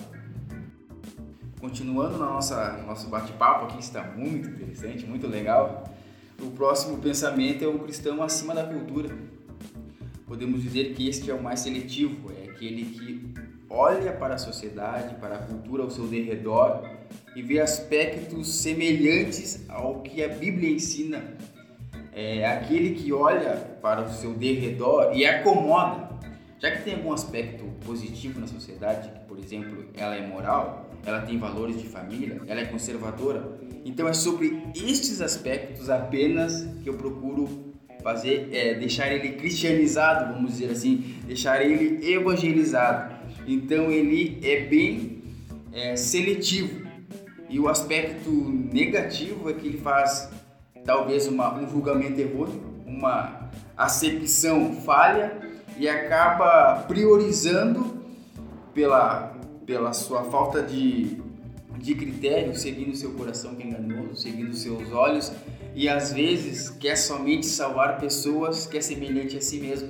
Continuando 1.59 2.17
na 2.17 2.25
nossa 2.25 2.77
nosso 2.87 3.07
bate-papo 3.07 3.65
aqui, 3.65 3.79
está 3.79 4.03
muito 4.03 4.49
interessante, 4.49 5.05
muito 5.05 5.27
legal. 5.27 5.83
O 6.41 6.51
próximo 6.51 6.97
pensamento 6.97 7.63
é 7.63 7.67
o 7.67 7.79
cristão 7.79 8.21
acima 8.23 8.53
da 8.53 8.63
cultura. 8.63 9.15
Podemos 10.25 10.61
dizer 10.63 10.93
que 10.93 11.07
este 11.07 11.29
é 11.29 11.33
o 11.33 11.43
mais 11.43 11.59
seletivo, 11.59 12.31
é 12.31 12.49
aquele 12.49 12.85
que 12.85 13.33
olha 13.69 14.11
para 14.11 14.35
a 14.35 14.37
sociedade, 14.37 15.15
para 15.15 15.35
a 15.35 15.39
cultura 15.39 15.83
ao 15.83 15.89
seu 15.89 16.07
derredor 16.07 16.83
e 17.35 17.41
vê 17.41 17.59
aspectos 17.59 18.55
semelhantes 18.55 19.63
ao 19.69 20.01
que 20.01 20.23
a 20.23 20.29
Bíblia 20.29 20.71
ensina. 20.71 21.37
É 22.13 22.45
aquele 22.45 22.95
que 22.95 23.13
olha 23.13 23.55
para 23.81 24.01
o 24.01 24.09
seu 24.11 24.33
derredor 24.33 25.11
e 25.13 25.25
acomoda. 25.25 26.09
Já 26.59 26.71
que 26.71 26.83
tem 26.83 26.95
algum 26.95 27.11
aspecto 27.11 27.65
positivo 27.85 28.39
na 28.39 28.47
sociedade, 28.47 29.09
por 29.27 29.39
exemplo, 29.39 29.85
ela 29.95 30.15
é 30.15 30.27
moral, 30.27 30.91
ela 31.05 31.21
tem 31.21 31.37
valores 31.39 31.81
de 31.81 31.87
família, 31.87 32.39
ela 32.45 32.61
é 32.61 32.65
conservadora. 32.65 33.59
Então 33.83 34.07
é 34.07 34.13
sobre 34.13 34.61
estes 34.75 35.21
aspectos 35.21 35.89
apenas 35.89 36.67
que 36.83 36.89
eu 36.89 36.93
procuro 36.93 37.71
fazer, 38.03 38.49
é, 38.51 38.73
deixar 38.75 39.11
ele 39.11 39.33
cristianizado, 39.33 40.33
vamos 40.33 40.51
dizer 40.53 40.71
assim, 40.71 41.15
deixar 41.25 41.63
ele 41.65 42.05
evangelizado. 42.11 43.15
Então 43.47 43.89
ele 43.91 44.39
é 44.43 44.61
bem 44.65 45.23
é, 45.73 45.95
seletivo. 45.95 46.81
E 47.49 47.59
o 47.59 47.67
aspecto 47.67 48.29
negativo 48.31 49.49
é 49.49 49.53
que 49.53 49.67
ele 49.67 49.77
faz 49.77 50.29
talvez 50.85 51.27
uma, 51.27 51.53
um 51.53 51.69
julgamento 51.69 52.19
errôneo, 52.19 52.61
uma 52.85 53.49
acepção 53.77 54.75
falha 54.81 55.37
e 55.77 55.87
acaba 55.87 56.83
priorizando 56.87 58.01
pela 58.73 59.31
pela 59.65 59.93
sua 59.93 60.23
falta 60.23 60.61
de, 60.61 61.17
de 61.77 61.95
critério, 61.95 62.53
seguindo 62.57 62.93
seu 62.95 63.11
coração 63.11 63.55
que 63.55 63.63
é 63.63 63.67
enganoso, 63.67 64.17
seguindo 64.17 64.53
seus 64.53 64.91
olhos 64.91 65.31
e 65.73 65.87
às 65.87 66.11
vezes 66.11 66.69
quer 66.69 66.97
somente 66.97 67.45
salvar 67.45 67.97
pessoas 67.97 68.65
que 68.67 68.77
é 68.77 68.81
semelhante 68.81 69.37
a 69.37 69.41
si 69.41 69.59
mesmo. 69.59 69.89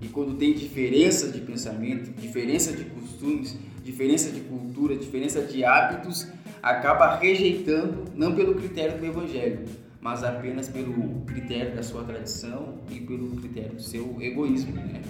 E 0.00 0.08
quando 0.08 0.36
tem 0.36 0.52
diferença 0.52 1.28
de 1.28 1.40
pensamento, 1.40 2.10
diferença 2.20 2.72
de 2.72 2.84
costumes, 2.84 3.56
diferença 3.84 4.30
de 4.30 4.40
cultura, 4.40 4.96
diferença 4.96 5.40
de 5.40 5.64
hábitos, 5.64 6.26
acaba 6.62 7.16
rejeitando 7.16 8.04
não 8.14 8.34
pelo 8.34 8.56
critério 8.56 8.98
do 8.98 9.06
evangelho, 9.06 9.60
mas 10.06 10.22
apenas 10.22 10.68
pelo 10.68 11.22
critério 11.22 11.74
da 11.74 11.82
sua 11.82 12.04
tradição 12.04 12.78
e 12.88 13.00
pelo 13.00 13.34
critério 13.38 13.72
do 13.72 13.82
seu 13.82 14.16
egoísmo, 14.22 14.76
né? 14.76 15.02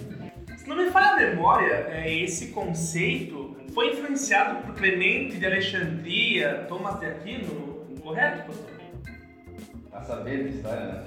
Se 0.57 0.67
não 0.67 0.75
me 0.75 0.89
falha 0.89 1.11
a 1.11 1.15
memória, 1.17 1.85
é, 1.91 2.11
esse 2.11 2.47
conceito 2.47 3.55
foi 3.75 3.91
influenciado 3.91 4.63
por 4.63 4.73
Clemente 4.73 5.37
de 5.37 5.45
Alexandria, 5.45 6.65
Thomas 6.67 6.99
de 6.99 7.05
Aquino, 7.05 7.85
correto, 8.01 8.47
pastor? 8.47 8.71
Tá 9.91 10.01
sabendo 10.01 10.45
a 10.45 10.49
história, 10.49 10.85
né? 10.85 11.05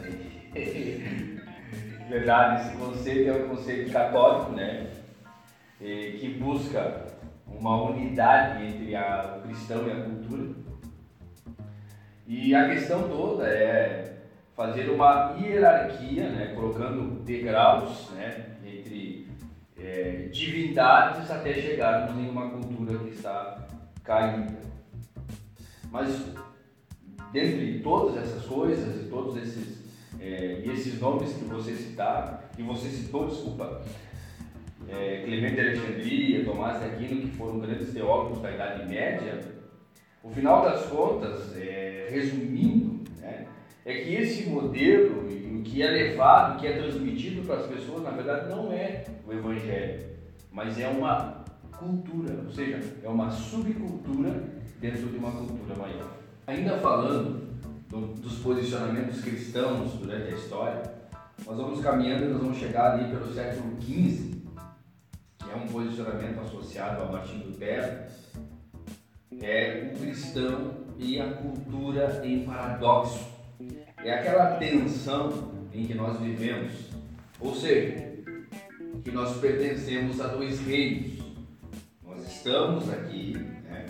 Verdade, 2.08 2.68
esse 2.68 2.76
conceito 2.76 3.28
é 3.28 3.44
um 3.44 3.48
conceito 3.48 3.90
católico, 3.90 4.52
né? 4.52 4.86
E 5.80 6.16
que 6.20 6.28
busca 6.38 7.06
uma 7.44 7.90
unidade 7.90 8.64
entre 8.66 8.94
a, 8.94 9.36
o 9.36 9.48
cristão 9.48 9.84
e 9.88 9.90
a 9.90 10.04
cultura. 10.04 10.69
E 12.26 12.54
a 12.54 12.68
questão 12.68 13.08
toda 13.08 13.46
é 13.46 14.18
fazer 14.54 14.90
uma 14.90 15.36
hierarquia, 15.40 16.28
né? 16.28 16.52
colocando 16.54 17.22
degraus 17.24 18.10
né? 18.10 18.56
entre 18.64 19.28
é, 19.78 20.28
divindades 20.30 21.30
até 21.30 21.54
chegarmos 21.54 22.16
em 22.22 22.28
uma 22.28 22.50
cultura 22.50 22.98
que 22.98 23.10
está 23.10 23.66
caída. 24.04 24.60
Mas 25.90 26.32
dentre 27.32 27.80
todas 27.80 28.16
essas 28.16 28.44
coisas 28.44 29.02
e 29.02 29.08
todos 29.08 29.36
esses 29.36 29.80
é, 30.20 30.62
e 30.64 30.70
esses 30.70 31.00
nomes 31.00 31.32
que 31.32 31.44
você 31.44 31.74
citar, 31.74 32.50
que 32.54 32.62
você 32.62 32.90
citou, 32.90 33.26
desculpa, 33.26 33.82
é, 34.86 35.22
Clemente 35.24 35.54
de 35.54 35.60
Alexandria, 35.60 36.44
Tomás 36.44 36.78
de 36.78 36.84
Aquino, 36.84 37.22
que 37.22 37.36
foram 37.36 37.58
grandes 37.58 37.92
teólogos 37.92 38.42
da 38.42 38.50
Idade 38.50 38.86
Média, 38.86 39.40
o 40.22 40.30
final 40.30 40.62
das 40.62 40.86
contas, 40.86 41.56
é, 41.56 42.08
resumindo, 42.10 43.00
né, 43.18 43.46
é 43.84 43.94
que 43.94 44.14
esse 44.14 44.48
modelo 44.48 45.30
e 45.30 45.58
o 45.58 45.62
que 45.62 45.82
é 45.82 45.90
levado, 45.90 46.56
o 46.56 46.60
que 46.60 46.66
é 46.66 46.76
transmitido 46.76 47.46
para 47.46 47.56
as 47.56 47.66
pessoas, 47.66 48.02
na 48.02 48.10
verdade 48.10 48.48
não 48.50 48.72
é 48.72 49.04
o 49.26 49.32
Evangelho, 49.32 50.06
mas 50.52 50.78
é 50.78 50.88
uma 50.88 51.44
cultura, 51.72 52.34
ou 52.44 52.52
seja, 52.52 52.80
é 53.02 53.08
uma 53.08 53.30
subcultura 53.30 54.42
dentro 54.78 55.08
de 55.08 55.16
uma 55.16 55.30
cultura 55.30 55.74
maior. 55.76 56.10
Ainda 56.46 56.76
falando 56.78 57.48
do, 57.88 58.14
dos 58.14 58.38
posicionamentos 58.38 59.22
cristãos 59.22 59.92
durante 59.94 60.34
a 60.34 60.36
história, 60.36 60.82
nós 61.46 61.56
vamos 61.56 61.80
caminhando 61.80 62.26
e 62.26 62.28
nós 62.28 62.42
vamos 62.42 62.58
chegar 62.58 62.92
ali 62.92 63.10
pelo 63.10 63.32
século 63.32 63.80
XV, 63.80 64.34
que 65.38 65.50
é 65.50 65.56
um 65.56 65.66
posicionamento 65.66 66.40
associado 66.40 67.02
a 67.02 67.06
Martim 67.06 67.44
Lutero, 67.46 68.02
é 69.40 69.92
o 69.94 69.98
cristão 69.98 70.74
e 70.98 71.20
a 71.20 71.30
cultura 71.32 72.22
em 72.24 72.44
paradoxo. 72.44 73.28
É 74.02 74.14
aquela 74.14 74.56
tensão 74.56 75.52
em 75.72 75.86
que 75.86 75.94
nós 75.94 76.18
vivemos, 76.20 76.72
ou 77.38 77.54
seja, 77.54 78.10
que 79.04 79.10
nós 79.10 79.38
pertencemos 79.38 80.20
a 80.20 80.28
dois 80.28 80.60
reinos. 80.60 81.20
Nós 82.04 82.26
estamos 82.26 82.90
aqui, 82.90 83.34
né? 83.64 83.86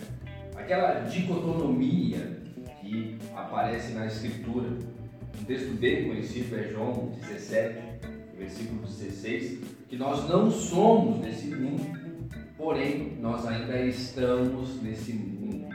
aquela 0.55 0.99
dicotomia 1.01 2.41
que 2.79 3.17
aparece 3.35 3.93
na 3.93 4.05
Escritura. 4.05 4.69
Um 5.39 5.43
texto 5.45 5.73
bem 5.79 6.07
conhecido 6.07 6.55
é 6.57 6.67
João 6.69 7.11
17, 7.19 7.81
versículo 8.37 8.81
16, 8.81 9.59
que 9.89 9.95
nós 9.97 10.29
não 10.29 10.51
somos 10.51 11.19
desse 11.19 11.47
mundo, 11.47 12.00
porém 12.61 13.17
nós 13.19 13.47
ainda 13.47 13.81
estamos 13.81 14.79
nesse 14.83 15.13
mundo. 15.13 15.67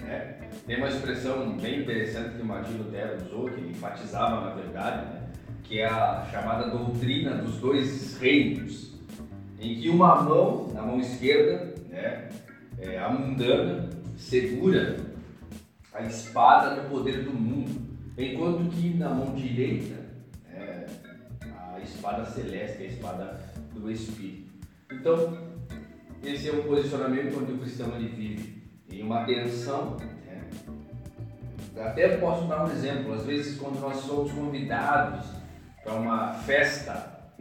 Né? 0.00 0.38
Tem 0.66 0.78
uma 0.78 0.88
expressão 0.88 1.58
bem 1.58 1.82
interessante 1.82 2.36
que 2.36 2.42
o 2.42 2.46
Martinho 2.46 2.84
Lutero 2.84 3.22
usou, 3.22 3.50
que 3.50 3.60
ele 3.60 3.72
enfatizava 3.72 4.40
na 4.40 4.54
verdade, 4.54 5.12
né? 5.12 5.28
que 5.62 5.78
é 5.78 5.84
a 5.84 6.26
chamada 6.32 6.70
doutrina 6.70 7.36
dos 7.36 7.58
dois 7.58 8.18
reinos, 8.18 8.98
em 9.60 9.78
que 9.78 9.90
uma 9.90 10.22
mão, 10.22 10.68
na 10.72 10.80
mão 10.80 10.98
esquerda, 10.98 11.74
né, 11.90 12.30
é, 12.78 12.98
a 12.98 13.10
mundana, 13.10 13.90
segura 14.16 14.96
a 15.92 16.02
espada 16.02 16.80
do 16.80 16.88
poder 16.88 17.24
do 17.24 17.32
mundo, 17.32 17.78
enquanto 18.16 18.70
que 18.70 18.94
na 18.94 19.10
mão 19.10 19.34
direita 19.34 20.00
é 20.50 20.86
a 21.74 21.78
espada 21.78 22.24
celeste, 22.24 22.84
a 22.84 22.86
espada 22.86 23.40
do 23.74 23.90
Espírito. 23.90 24.50
Então, 24.90 25.49
esse 26.22 26.48
é 26.48 26.52
o 26.52 26.62
posicionamento 26.64 27.38
onde 27.40 27.52
o 27.52 27.58
cristão 27.58 27.94
ele 27.96 28.08
vive 28.08 28.62
em 28.90 29.02
uma 29.02 29.24
tensão. 29.24 29.96
Né? 29.96 30.48
Até 31.78 32.16
posso 32.18 32.46
dar 32.46 32.64
um 32.64 32.70
exemplo, 32.70 33.14
às 33.14 33.24
vezes 33.24 33.58
quando 33.58 33.80
nós 33.80 33.96
somos 33.98 34.30
convidados 34.32 35.26
para 35.82 35.94
uma 35.94 36.34
festa 36.34 37.32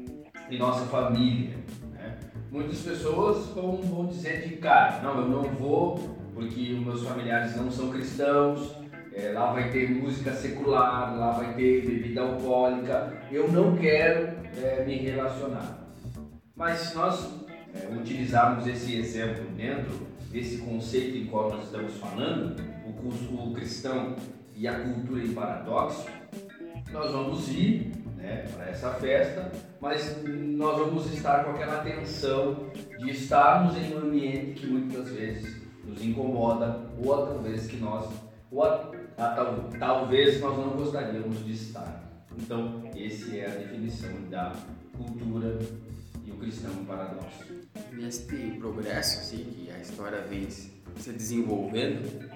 em 0.50 0.58
nossa 0.58 0.86
família, 0.86 1.58
né? 1.92 2.18
muitas 2.50 2.80
pessoas 2.80 3.48
vão, 3.48 3.78
vão 3.78 4.08
dizer 4.08 4.48
de 4.48 4.56
cara, 4.58 5.02
não, 5.02 5.22
eu 5.22 5.28
não 5.28 5.44
vou 5.44 6.18
porque 6.34 6.74
os 6.74 6.80
meus 6.80 7.04
familiares 7.04 7.56
não 7.58 7.70
são 7.70 7.90
cristãos, 7.90 8.74
é, 9.14 9.34
lá 9.34 9.52
vai 9.52 9.70
ter 9.70 9.90
música 9.90 10.32
secular, 10.32 11.18
lá 11.18 11.32
vai 11.32 11.54
ter 11.54 11.86
bebida 11.86 12.22
alcoólica, 12.22 13.22
eu 13.30 13.52
não 13.52 13.76
quero 13.76 14.38
é, 14.64 14.86
me 14.86 14.96
relacionar. 14.96 15.80
Mas 16.56 16.94
nós 16.94 17.39
utilizarmos 17.92 18.68
esse 18.68 18.98
exemplo 18.98 19.46
dentro 19.56 20.08
desse 20.32 20.58
conceito 20.60 21.18
em 21.18 21.26
qual 21.26 21.50
nós 21.50 21.66
estamos 21.66 21.94
falando, 21.96 22.62
o, 22.86 23.50
o 23.50 23.54
cristão 23.54 24.16
e 24.56 24.68
a 24.68 24.80
cultura 24.80 25.24
em 25.24 25.34
paradoxo, 25.34 26.06
nós 26.92 27.12
vamos 27.12 27.50
ir 27.50 27.92
né, 28.18 28.48
para 28.54 28.70
essa 28.70 28.92
festa, 28.92 29.52
mas 29.80 30.22
nós 30.26 30.78
vamos 30.78 31.12
estar 31.14 31.44
com 31.44 31.52
aquela 31.52 31.84
tensão 31.84 32.70
de 33.00 33.12
estarmos 33.12 33.78
em 33.78 33.94
um 33.94 34.00
ambiente 34.00 34.62
que 34.62 34.68
muitas 34.68 35.10
vezes 35.10 35.62
nos 35.84 36.04
incomoda, 36.04 36.82
ou 37.04 37.26
talvez 37.26 37.68
que 37.68 37.78
nós, 37.78 38.08
ou 38.52 38.64
a, 38.64 38.92
a, 39.18 39.30
tal, 39.30 39.70
talvez 39.80 40.40
nós 40.40 40.58
não 40.58 40.70
gostaríamos 40.72 41.44
de 41.46 41.54
estar. 41.54 42.04
Então, 42.38 42.84
essa 42.96 43.36
é 43.36 43.46
a 43.46 43.50
definição 43.50 44.12
da 44.30 44.54
cultura 44.96 45.58
cristão 46.40 46.72
paradoxo. 46.86 47.46
Neste 47.94 48.36
progresso 48.60 49.20
assim, 49.20 49.46
que 49.56 49.72
a 49.72 49.80
história 49.80 50.22
vem 50.22 50.48
se 50.50 51.12
desenvolvendo, 51.12 52.30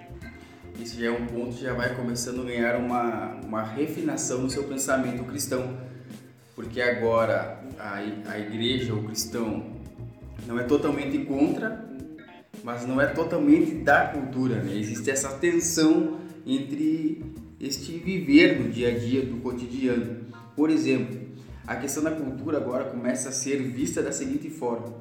esse 0.81 0.99
já 0.99 1.07
é 1.07 1.11
um 1.11 1.25
ponto 1.25 1.55
que 1.55 1.63
já 1.63 1.73
vai 1.73 1.95
começando 1.95 2.41
a 2.41 2.45
ganhar 2.45 2.75
uma, 2.77 3.35
uma 3.43 3.63
refinação 3.63 4.41
no 4.41 4.49
seu 4.49 4.63
pensamento 4.65 5.23
cristão. 5.23 5.77
Porque 6.55 6.81
agora 6.81 7.63
a, 7.79 7.95
a 8.31 8.39
igreja, 8.39 8.93
o 8.93 9.03
cristão, 9.03 9.73
não 10.45 10.59
é 10.59 10.63
totalmente 10.63 11.17
contra 11.19 11.93
mas 12.63 12.87
não 12.87 12.99
é 12.99 13.07
totalmente 13.07 13.75
da 13.75 14.07
cultura, 14.07 14.63
né? 14.63 14.77
Existe 14.77 15.11
essa 15.11 15.29
tensão 15.37 16.19
entre 16.45 17.21
este 17.59 17.97
viver 17.97 18.57
do 18.61 18.69
dia 18.69 18.89
a 18.89 18.97
dia, 18.97 19.21
do 19.25 19.37
cotidiano. 19.37 20.21
Por 20.55 20.69
exemplo, 20.69 21.19
a 21.65 21.75
questão 21.75 22.03
da 22.03 22.11
cultura 22.11 22.57
agora 22.57 22.85
começa 22.85 23.29
a 23.29 23.31
ser 23.31 23.61
vista 23.63 24.01
da 24.01 24.11
seguinte 24.11 24.49
forma: 24.49 24.93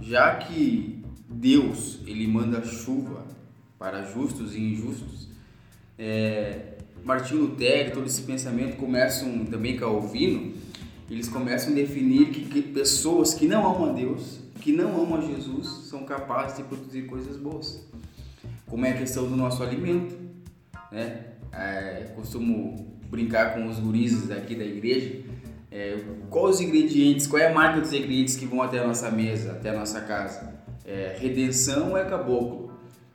já 0.00 0.36
que 0.36 1.04
Deus 1.28 2.00
ele 2.06 2.26
manda 2.26 2.62
chuva 2.64 3.26
para 3.78 4.02
justos 4.04 4.54
e 4.54 4.60
injustos, 4.60 5.28
é, 5.98 6.78
Martinho 7.04 7.42
Lutero, 7.42 7.92
todo 7.92 8.06
esse 8.06 8.22
pensamento 8.22 8.76
começam 8.76 9.44
também 9.46 9.76
Calvino, 9.76 10.54
eles 11.08 11.28
começam 11.28 11.72
a 11.72 11.74
definir 11.74 12.30
que, 12.30 12.44
que 12.44 12.62
pessoas 12.62 13.34
que 13.34 13.46
não 13.46 13.66
amam 13.66 13.90
a 13.90 13.92
Deus 13.92 14.40
que 14.60 14.72
não 14.72 15.02
amam 15.02 15.26
Jesus 15.26 15.88
são 15.88 16.04
capazes 16.04 16.58
de 16.58 16.64
produzir 16.64 17.02
coisas 17.02 17.36
boas. 17.36 17.82
Como 18.66 18.84
é 18.84 18.90
a 18.90 18.96
questão 18.96 19.28
do 19.28 19.36
nosso 19.36 19.62
alimento, 19.62 20.14
né? 20.92 21.24
É, 21.52 22.12
costumo 22.14 22.96
brincar 23.10 23.54
com 23.54 23.66
os 23.66 23.78
gurizes 23.80 24.30
aqui 24.30 24.54
da 24.54 24.64
igreja. 24.64 25.22
É, 25.70 25.96
os 26.30 26.60
ingredientes, 26.60 27.26
qual 27.26 27.40
é 27.40 27.46
a 27.46 27.54
marca 27.54 27.80
dos 27.80 27.92
ingredientes 27.92 28.34
que 28.34 28.44
vão 28.44 28.60
até 28.60 28.80
a 28.80 28.86
nossa 28.86 29.10
mesa, 29.10 29.52
até 29.52 29.70
a 29.70 29.78
nossa 29.78 30.00
casa? 30.00 30.54
É, 30.84 31.16
redenção 31.18 31.96
é 31.96 32.04
caboclo. 32.04 32.72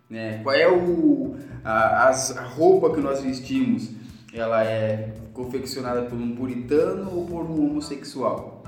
Né? 0.10 0.40
Qual 0.44 0.56
é 0.56 0.72
o, 0.72 1.36
a, 1.64 2.10
a 2.10 2.44
roupa 2.44 2.94
que 2.94 3.02
nós 3.02 3.22
vestimos? 3.22 3.90
Ela 4.34 4.64
é 4.64 5.14
confeccionada 5.34 6.04
por 6.04 6.16
um 6.18 6.36
puritano 6.36 7.14
ou 7.14 7.26
por 7.26 7.44
um 7.44 7.66
homossexual? 7.66 8.64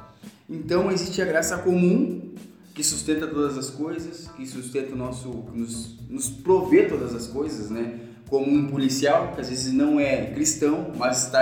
Então 0.49 0.91
existe 0.91 1.21
a 1.21 1.25
graça 1.25 1.57
comum 1.57 2.33
que 2.73 2.83
sustenta 2.83 3.25
todas 3.27 3.57
as 3.57 3.69
coisas, 3.69 4.29
que 4.35 4.45
sustenta 4.45 4.93
o 4.93 4.97
nosso, 4.97 5.29
nos, 5.53 5.97
nos 6.09 6.29
provê 6.29 6.83
todas 6.83 7.15
as 7.15 7.27
coisas, 7.27 7.69
né? 7.69 7.99
Como 8.29 8.51
um 8.51 8.67
policial, 8.67 9.31
que 9.33 9.41
às 9.41 9.49
vezes 9.49 9.73
não 9.73 9.99
é 9.99 10.27
cristão, 10.27 10.91
mas 10.95 11.25
está 11.25 11.41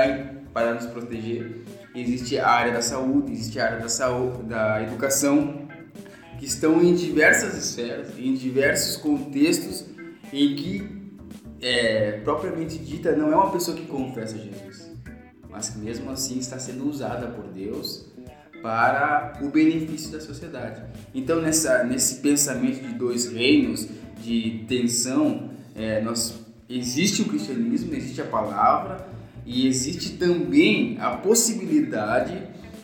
para 0.53 0.75
nos 0.75 0.85
proteger. 0.85 1.63
Existe 1.95 2.37
a 2.37 2.49
área 2.49 2.73
da 2.73 2.81
saúde, 2.81 3.31
existe 3.31 3.57
a 3.57 3.65
área 3.65 3.79
da 3.79 3.87
saúde, 3.87 4.43
da 4.43 4.83
educação, 4.83 5.65
que 6.37 6.45
estão 6.45 6.83
em 6.83 6.93
diversas 6.93 7.57
esferas, 7.57 8.09
em 8.19 8.33
diversos 8.33 8.97
contextos, 8.97 9.85
em 10.33 10.55
que 10.55 10.95
é, 11.61 12.19
propriamente 12.23 12.77
dita 12.77 13.15
não 13.15 13.31
é 13.31 13.35
uma 13.35 13.49
pessoa 13.49 13.77
que 13.77 13.85
confessa 13.85 14.37
Jesus, 14.37 14.91
mas 15.49 15.69
que 15.69 15.79
mesmo 15.79 16.11
assim 16.11 16.37
está 16.37 16.59
sendo 16.59 16.87
usada 16.87 17.27
por 17.27 17.45
Deus 17.45 18.05
para 18.61 19.39
o 19.41 19.49
benefício 19.49 20.11
da 20.11 20.19
sociedade. 20.19 20.83
Então, 21.13 21.41
nessa, 21.41 21.83
nesse 21.83 22.15
pensamento 22.15 22.81
de 22.81 22.93
dois 22.95 23.31
reinos, 23.31 23.87
de 24.21 24.65
tensão, 24.67 25.51
é, 25.75 26.01
nós, 26.01 26.33
existe 26.67 27.21
o 27.21 27.25
cristianismo, 27.25 27.93
existe 27.93 28.21
a 28.21 28.25
palavra 28.25 29.14
e 29.45 29.67
existe 29.67 30.17
também 30.17 30.97
a 30.99 31.11
possibilidade 31.11 32.41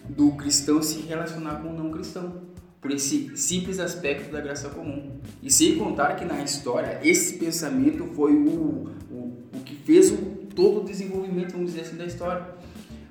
do 0.07 0.31
cristão 0.33 0.81
se 0.81 1.01
relacionar 1.01 1.55
com 1.55 1.69
o 1.69 1.73
não 1.73 1.91
cristão, 1.91 2.41
por 2.79 2.91
esse 2.91 3.35
simples 3.37 3.79
aspecto 3.79 4.31
da 4.31 4.41
graça 4.41 4.69
comum. 4.69 5.19
E 5.41 5.51
sem 5.51 5.77
contar 5.77 6.15
que 6.15 6.25
na 6.25 6.41
história 6.43 6.99
esse 7.03 7.37
pensamento 7.37 8.05
foi 8.15 8.33
o, 8.33 8.91
o, 9.09 9.37
o 9.53 9.59
que 9.63 9.75
fez 9.75 10.11
o, 10.11 10.17
todo 10.55 10.81
o 10.81 10.83
desenvolvimento, 10.83 11.51
vamos 11.51 11.73
dizer 11.73 11.81
assim, 11.81 11.97
da 11.97 12.05
história. 12.05 12.45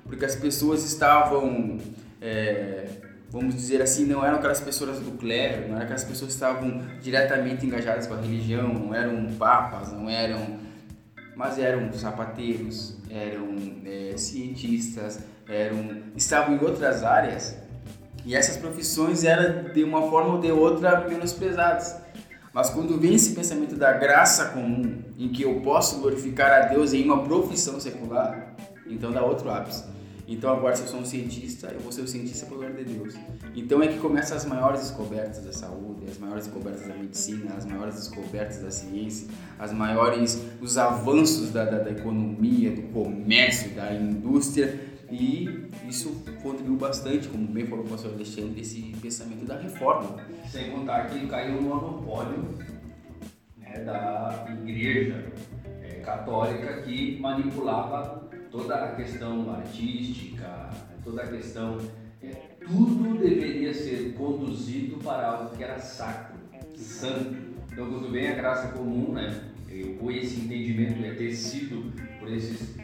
Porque 0.03 0.25
as 0.25 0.35
pessoas 0.35 0.83
estavam 0.83 1.77
é, 2.21 2.85
vamos 3.31 3.55
dizer 3.55 3.81
assim, 3.81 4.05
não 4.05 4.23
eram 4.23 4.37
aquelas 4.37 4.59
pessoas 4.59 4.99
do 4.99 5.11
clero, 5.17 5.69
não 5.69 5.75
eram 5.75 5.83
aquelas 5.83 6.03
pessoas 6.03 6.31
que 6.31 6.33
estavam 6.33 6.81
diretamente 7.01 7.65
engajadas 7.65 8.05
com 8.05 8.13
a 8.13 8.17
religião, 8.17 8.67
não 8.73 8.93
eram 8.93 9.25
papas, 9.35 9.91
não 9.91 10.09
eram. 10.09 10.59
Mas 11.41 11.57
eram 11.57 11.91
sapateiros, 11.91 12.97
eram 13.09 13.55
é, 13.83 14.15
cientistas, 14.15 15.21
eram, 15.49 16.03
estavam 16.15 16.55
em 16.55 16.63
outras 16.63 17.03
áreas 17.03 17.57
e 18.23 18.35
essas 18.35 18.57
profissões 18.57 19.23
eram 19.23 19.73
de 19.73 19.83
uma 19.83 20.03
forma 20.07 20.35
ou 20.35 20.39
de 20.39 20.51
outra 20.51 21.09
menosprezadas. 21.09 21.95
Mas 22.53 22.69
quando 22.69 22.95
vem 22.99 23.15
esse 23.15 23.33
pensamento 23.33 23.75
da 23.75 23.91
graça 23.91 24.49
comum, 24.49 25.01
em 25.17 25.29
que 25.29 25.41
eu 25.41 25.61
posso 25.61 25.99
glorificar 25.99 26.51
a 26.51 26.65
Deus 26.67 26.93
em 26.93 27.05
uma 27.05 27.23
profissão 27.23 27.79
secular, 27.79 28.53
então 28.85 29.11
dá 29.11 29.23
outro 29.23 29.49
ápice. 29.49 29.85
Então 30.31 30.53
agora 30.53 30.73
se 30.77 30.83
eu 30.83 30.87
sou 30.87 31.01
um 31.01 31.05
cientista, 31.05 31.67
eu 31.67 31.81
vou 31.81 31.91
ser 31.91 32.03
um 32.03 32.07
cientista 32.07 32.45
pelo 32.45 32.59
glória 32.59 32.85
de 32.85 32.93
Deus. 32.93 33.15
Então 33.53 33.83
é 33.83 33.87
que 33.89 33.99
começam 33.99 34.37
as 34.37 34.45
maiores 34.45 34.79
descobertas 34.79 35.43
da 35.43 35.51
saúde, 35.51 36.05
as 36.09 36.17
maiores 36.17 36.45
descobertas 36.45 36.87
da 36.87 36.95
medicina, 36.95 37.53
as 37.57 37.65
maiores 37.65 37.95
descobertas 37.95 38.61
da 38.61 38.71
ciência, 38.71 39.27
as 39.59 39.73
maiores, 39.73 40.41
os 40.61 40.77
avanços 40.77 41.51
da, 41.51 41.65
da, 41.65 41.79
da 41.79 41.91
economia, 41.91 42.71
do 42.71 42.81
comércio, 42.93 43.71
da 43.71 43.93
indústria 43.93 44.89
e 45.11 45.69
isso 45.85 46.23
contribuiu 46.41 46.77
bastante, 46.77 47.27
como 47.27 47.45
bem 47.45 47.67
falou 47.67 47.83
o 47.83 47.89
pastor 47.89 48.13
Alexandre, 48.13 48.51
desse 48.51 48.95
pensamento 49.01 49.45
da 49.45 49.57
reforma. 49.57 50.15
Sem 50.49 50.71
contar 50.71 51.09
que 51.09 51.27
caiu 51.27 51.55
no 51.55 51.63
monopólio 51.63 52.57
né, 53.57 53.83
da 53.83 54.45
igreja 54.63 55.25
é, 55.83 55.95
católica 55.95 56.81
que 56.83 57.19
manipulava 57.19 58.30
toda 58.51 58.75
a 58.75 58.95
questão 58.95 59.51
artística, 59.51 60.69
toda 61.03 61.23
a 61.23 61.27
questão. 61.27 61.79
É, 62.21 62.29
tudo 62.59 63.17
deveria 63.17 63.73
ser 63.73 64.13
conduzido 64.13 64.97
para 64.97 65.27
algo 65.27 65.55
que 65.55 65.63
era 65.63 65.79
sacro, 65.79 66.37
santo. 66.75 67.35
Então, 67.71 67.89
quando 67.89 68.11
vem 68.11 68.27
a 68.27 68.35
graça 68.35 68.67
comum, 68.73 69.13
né, 69.13 69.41
ou 69.99 70.11
esse 70.11 70.41
entendimento 70.41 71.03
é 71.03 71.15
tecido 71.15 71.91
por 72.19 72.31
esses 72.31 72.75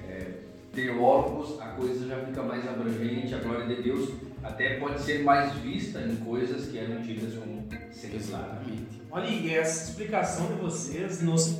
teólogos, 0.77 1.59
a 1.59 1.69
coisa 1.69 2.07
já 2.07 2.23
fica 2.23 2.43
mais 2.43 2.67
abrangente, 2.67 3.33
a 3.33 3.39
glória 3.39 3.65
de 3.65 3.81
Deus 3.81 4.11
até 4.43 4.75
pode 4.75 5.01
ser 5.01 5.23
mais 5.23 5.51
vista 5.55 5.99
em 6.01 6.15
coisas 6.17 6.67
que 6.67 6.77
eram 6.77 7.01
tidas 7.01 7.33
como 7.33 7.67
seculares. 7.91 8.79
Olha, 9.09 9.27
e 9.27 9.55
essa 9.55 9.89
explicação 9.89 10.45
de 10.45 10.61
vocês 10.61 11.23
nos 11.23 11.59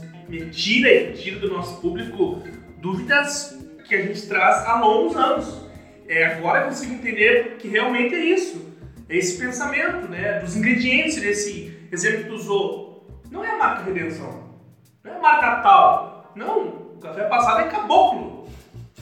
tira 0.52 1.13
tira 1.13 1.39
do 1.39 1.50
nosso 1.50 1.82
público 1.82 2.43
dúvidas 2.80 3.57
que 3.88 3.95
a 3.95 4.02
gente 4.02 4.28
traz 4.28 4.65
há 4.65 4.80
longos 4.80 5.15
anos. 5.15 5.67
É, 6.08 6.26
agora 6.26 6.62
eu 6.62 6.67
consigo 6.67 6.93
entender 6.93 7.58
que 7.60 7.67
realmente 7.67 8.15
é 8.15 8.19
isso. 8.19 8.76
É 9.10 9.15
esse 9.15 9.38
pensamento, 9.38 10.08
né? 10.10 10.39
Dos 10.39 10.56
ingredientes 10.56 11.21
desse 11.21 11.78
exemplo 11.91 12.23
que 12.23 12.30
tu 12.30 12.36
usou. 12.36 13.08
Não 13.32 13.43
é 13.43 13.52
a 13.52 13.58
marca 13.58 13.84
redenção. 13.84 14.43
Não 15.04 15.13
é 15.13 15.15
a 15.15 15.19
marca 15.19 15.62
tal. 15.62 16.34
Não. 16.36 16.67
O 16.95 17.00
café 17.02 17.23
passado 17.23 17.62
é 17.62 17.67
caboclo 17.67 18.38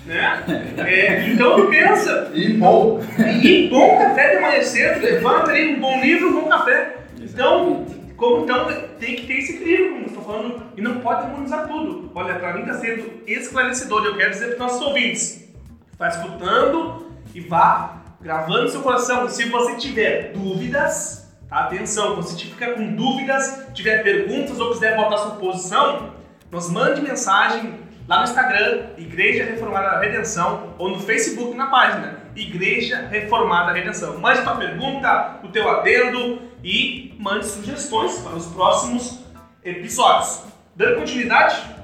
né? 0.06 0.44
É, 0.78 1.28
então 1.30 1.70
pensa. 1.70 2.32
E 2.34 2.54
bom. 2.54 3.02
E 3.44 3.68
bom 3.70 3.98
café 3.98 4.36
de 4.36 4.42
manhã 4.42 4.62
cedo, 4.62 5.02
levanta 5.02 5.52
ali 5.52 5.76
um 5.76 5.80
bom 5.80 6.00
livro, 6.00 6.30
um 6.30 6.42
bom 6.42 6.50
café. 6.50 6.98
Então, 7.20 7.86
como 8.16 8.44
então 8.44 8.68
tem 9.00 9.16
que 9.16 9.28
ter 9.28 9.40
esse 9.40 9.56
equilíbrio, 9.56 9.92
como 9.94 10.06
estou 10.06 10.24
falando, 10.24 10.64
e 10.78 10.82
não 10.82 11.00
pode 11.00 11.28
demonizar 11.28 11.68
tudo. 11.68 12.12
Olha, 12.16 12.36
para 12.36 12.54
mim 12.54 12.62
está 12.62 12.76
sendo 12.76 13.22
esclarecedor. 13.28 14.06
Eu 14.06 14.16
quero 14.16 14.32
dizer 14.32 14.56
para 14.56 14.66
os 14.66 14.72
nossos 14.72 14.88
ouvintes: 14.88 15.54
vá 15.98 16.08
escutando 16.08 17.12
e 17.34 17.42
vá 17.42 18.02
gravando 18.22 18.70
seu 18.70 18.82
coração. 18.82 19.28
Se 19.28 19.50
você 19.50 19.76
tiver 19.76 20.32
dúvidas, 20.32 21.30
tá? 21.50 21.66
atenção, 21.66 22.16
você 22.16 22.38
ficar 22.38 22.74
com 22.74 22.96
dúvidas, 22.96 23.68
tiver 23.74 24.02
perguntas 24.04 24.60
ou 24.60 24.72
quiser 24.72 24.96
botar 24.96 25.18
sua 25.18 25.36
posição, 25.36 26.14
nos 26.50 26.72
mande 26.72 27.02
mensagem 27.02 27.80
lá 28.08 28.20
no 28.20 28.24
Instagram, 28.24 28.90
Igreja 28.98 29.44
Reformada 29.44 30.00
Redenção, 30.00 30.74
ou 30.78 30.90
no 30.90 31.00
Facebook 31.00 31.56
na 31.56 31.68
página 31.68 32.25
Igreja 32.36 33.08
Reformada 33.08 33.72
Redenção. 33.72 34.20
Mande 34.20 34.42
tua 34.44 34.58
pergunta, 34.58 35.40
o 35.44 35.48
teu 35.48 35.70
adendo 35.70 36.42
e 36.64 37.16
mande 37.18 37.46
sugestões 37.46 38.18
para 38.20 38.36
os 38.36 38.46
próximos 38.48 39.20
episódios. 39.64 40.44
Dando 40.76 41.00
continuidade, 41.00 41.76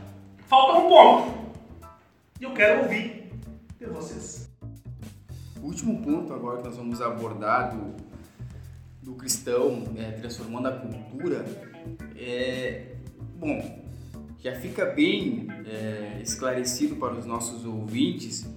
falta 0.48 0.80
um 0.80 0.90
ponto. 0.90 1.42
E 2.40 2.44
eu 2.44 2.52
quero 2.54 2.84
ouvir 2.84 3.32
de 3.80 3.86
vocês. 3.86 4.52
O 5.62 5.68
último 5.68 6.02
ponto 6.04 6.34
agora 6.34 6.58
que 6.58 6.68
nós 6.68 6.76
vamos 6.76 7.02
abordar 7.02 7.74
do, 7.74 7.96
do 9.02 9.16
cristão 9.16 9.84
é, 9.96 10.12
transformando 10.12 10.68
a 10.68 10.72
cultura 10.72 11.46
é. 12.18 12.88
Bom, 13.36 13.80
já 14.40 14.56
fica 14.56 14.86
bem 14.86 15.48
é, 15.66 16.20
esclarecido 16.22 16.96
para 16.98 17.14
os 17.14 17.26
nossos 17.26 17.66
ouvintes 17.66 18.48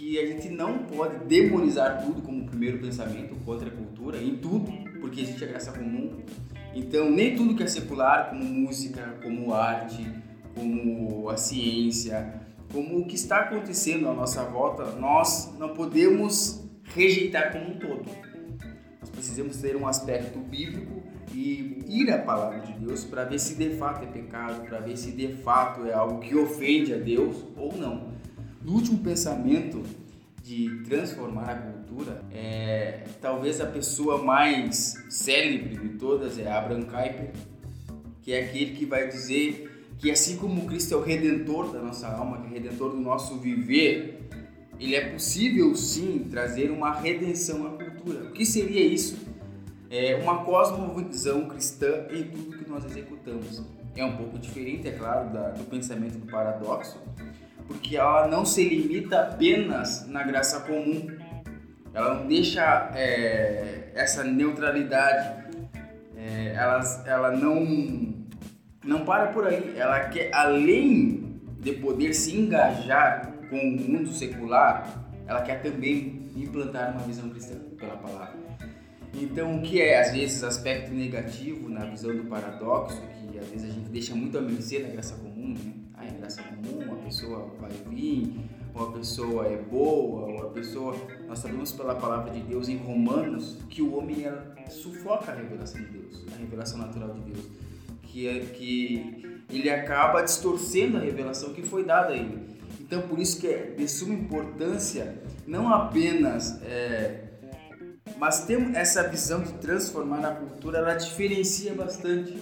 que 0.00 0.18
a 0.18 0.26
gente 0.26 0.48
não 0.48 0.78
pode 0.78 1.26
demonizar 1.26 2.02
tudo 2.02 2.22
como 2.22 2.46
primeiro 2.46 2.78
pensamento 2.78 3.36
contra 3.44 3.68
a 3.68 3.70
cultura, 3.70 4.16
em 4.16 4.34
tudo, 4.36 4.72
porque 4.98 5.20
existe 5.20 5.44
a 5.44 5.46
graça 5.46 5.72
comum. 5.72 6.22
Então, 6.74 7.10
nem 7.10 7.36
tudo 7.36 7.54
que 7.54 7.62
é 7.62 7.66
secular, 7.66 8.30
como 8.30 8.42
música, 8.42 9.18
como 9.22 9.52
arte, 9.52 10.10
como 10.54 11.28
a 11.28 11.36
ciência, 11.36 12.40
como 12.72 13.00
o 13.00 13.06
que 13.06 13.14
está 13.14 13.40
acontecendo 13.40 14.08
à 14.08 14.14
nossa 14.14 14.42
volta, 14.44 14.84
nós 14.92 15.52
não 15.58 15.74
podemos 15.74 16.64
rejeitar 16.94 17.52
como 17.52 17.72
um 17.72 17.78
todo. 17.78 18.10
Nós 19.00 19.10
precisamos 19.10 19.58
ter 19.58 19.76
um 19.76 19.86
aspecto 19.86 20.38
bíblico 20.38 21.02
e 21.34 21.84
ir 21.86 22.10
à 22.10 22.18
palavra 22.18 22.60
de 22.60 22.72
Deus 22.72 23.04
para 23.04 23.24
ver 23.24 23.38
se 23.38 23.54
de 23.54 23.76
fato 23.76 24.02
é 24.04 24.06
pecado, 24.06 24.66
para 24.66 24.80
ver 24.80 24.96
se 24.96 25.12
de 25.12 25.28
fato 25.42 25.86
é 25.86 25.92
algo 25.92 26.20
que 26.20 26.34
ofende 26.34 26.94
a 26.94 26.96
Deus 26.96 27.36
ou 27.54 27.76
não. 27.76 28.18
No 28.62 28.72
último 28.72 28.98
pensamento 28.98 29.82
de 30.42 30.82
transformar 30.84 31.50
a 31.50 31.54
cultura, 31.56 32.22
é, 32.32 33.04
talvez 33.20 33.60
a 33.60 33.66
pessoa 33.66 34.22
mais 34.22 35.02
célebre 35.08 35.76
de 35.76 35.88
todas 35.98 36.38
é 36.38 36.50
Abraham 36.50 36.82
Kuyper, 36.82 37.32
que 38.22 38.32
é 38.32 38.44
aquele 38.44 38.72
que 38.76 38.84
vai 38.84 39.08
dizer 39.08 39.94
que 39.98 40.10
assim 40.10 40.36
como 40.36 40.66
Cristo 40.66 40.94
é 40.94 40.96
o 40.96 41.02
redentor 41.02 41.72
da 41.72 41.80
nossa 41.80 42.08
alma, 42.08 42.40
que 42.40 42.46
é 42.46 42.58
redentor 42.58 42.90
do 42.90 43.00
nosso 43.00 43.36
viver, 43.38 44.20
ele 44.78 44.94
é 44.94 45.10
possível 45.10 45.74
sim 45.74 46.26
trazer 46.30 46.70
uma 46.70 46.92
redenção 46.92 47.66
à 47.66 47.70
cultura. 47.70 48.24
O 48.24 48.32
que 48.32 48.46
seria 48.46 48.84
isso? 48.84 49.30
é, 49.90 50.14
uma 50.14 50.44
cosmovisão 50.44 51.48
cristã 51.48 52.06
em 52.10 52.22
tudo 52.22 52.56
que 52.56 52.70
nós 52.70 52.84
executamos. 52.84 53.60
É 53.96 54.04
um 54.04 54.16
pouco 54.16 54.38
diferente, 54.38 54.86
é 54.86 54.92
claro, 54.92 55.30
da, 55.30 55.50
do 55.50 55.64
pensamento 55.64 56.16
do 56.16 56.30
paradoxo, 56.30 56.96
porque 57.70 57.96
ela 57.96 58.26
não 58.26 58.44
se 58.44 58.68
limita 58.68 59.20
apenas 59.20 60.04
na 60.08 60.24
graça 60.24 60.58
comum, 60.62 61.06
ela 61.94 62.14
não 62.16 62.26
deixa 62.26 62.90
é, 62.96 63.92
essa 63.94 64.24
neutralidade, 64.24 65.44
é, 66.16 66.52
ela, 66.56 67.04
ela 67.06 67.30
não, 67.30 68.12
não 68.84 69.04
para 69.04 69.28
por 69.28 69.46
aí, 69.46 69.74
ela 69.76 70.00
quer, 70.08 70.34
além 70.34 71.40
de 71.60 71.74
poder 71.74 72.12
se 72.12 72.36
engajar 72.36 73.32
com 73.48 73.56
o 73.56 73.80
mundo 73.80 74.10
secular, 74.10 74.88
ela 75.28 75.42
quer 75.42 75.62
também 75.62 76.28
implantar 76.34 76.90
uma 76.90 77.02
visão 77.02 77.30
cristã 77.30 77.54
pela 77.78 77.96
palavra. 77.96 78.34
Então, 79.14 79.58
o 79.58 79.62
que 79.62 79.80
é, 79.80 80.00
às 80.00 80.10
vezes, 80.10 80.42
aspecto 80.42 80.92
negativo 80.92 81.68
na 81.68 81.84
visão 81.84 82.16
do 82.16 82.24
paradoxo, 82.24 83.00
que 83.30 83.38
às 83.38 83.46
vezes 83.46 83.70
a 83.70 83.72
gente 83.72 83.90
deixa 83.90 84.12
muito 84.12 84.36
a 84.36 84.40
mercê 84.40 84.80
da 84.80 84.88
graça 84.88 85.14
comum, 85.14 85.54
né? 85.54 85.79
É 86.38 86.42
comum, 86.42 86.92
a 86.92 86.96
pessoa 87.04 87.50
vai 87.60 87.70
vir, 87.88 88.50
ou 88.74 88.88
a 88.88 88.92
pessoa 88.92 89.46
é 89.46 89.56
boa, 89.56 90.26
ou 90.26 90.46
a 90.46 90.50
pessoa... 90.50 90.94
Nós 91.26 91.40
sabemos 91.40 91.72
pela 91.72 91.94
palavra 91.94 92.32
de 92.32 92.40
Deus 92.40 92.68
em 92.68 92.76
Romanos 92.76 93.58
que 93.68 93.82
o 93.82 93.96
homem 93.96 94.26
sufoca 94.68 95.32
a 95.32 95.34
revelação 95.34 95.80
de 95.80 95.88
Deus, 95.88 96.24
a 96.32 96.38
revelação 96.38 96.78
natural 96.78 97.14
de 97.14 97.32
Deus. 97.32 97.46
Que, 98.02 98.28
é, 98.28 98.40
que 98.40 99.42
ele 99.50 99.70
acaba 99.70 100.22
distorcendo 100.22 100.96
a 100.96 101.00
revelação 101.00 101.52
que 101.52 101.62
foi 101.62 101.84
dada 101.84 102.12
a 102.12 102.16
ele. 102.16 102.48
Então, 102.80 103.02
por 103.02 103.18
isso 103.18 103.40
que 103.40 103.46
é 103.46 103.74
de 103.76 103.88
suma 103.88 104.14
importância 104.14 105.22
não 105.46 105.72
apenas... 105.72 106.60
É, 106.62 107.24
mas 108.18 108.44
tem 108.44 108.76
essa 108.76 109.08
visão 109.08 109.42
de 109.42 109.52
transformar 109.54 110.24
a 110.26 110.34
cultura, 110.34 110.78
ela 110.78 110.94
diferencia 110.94 111.74
bastante. 111.74 112.36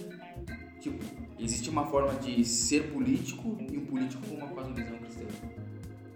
Tipo, 0.81 1.03
existe 1.39 1.69
uma 1.69 1.85
forma 1.85 2.13
de 2.19 2.43
ser 2.43 2.91
político 2.91 3.57
e 3.71 3.77
um 3.77 3.85
político 3.85 4.25
com 4.27 4.35
uma 4.35 4.47
cosmovisão 4.47 4.97
cristã. 4.97 5.25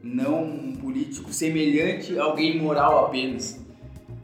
Não 0.03 0.43
um 0.43 0.75
político 0.75 1.31
semelhante 1.31 2.17
a 2.19 2.23
alguém 2.23 2.59
moral 2.59 3.05
apenas. 3.05 3.59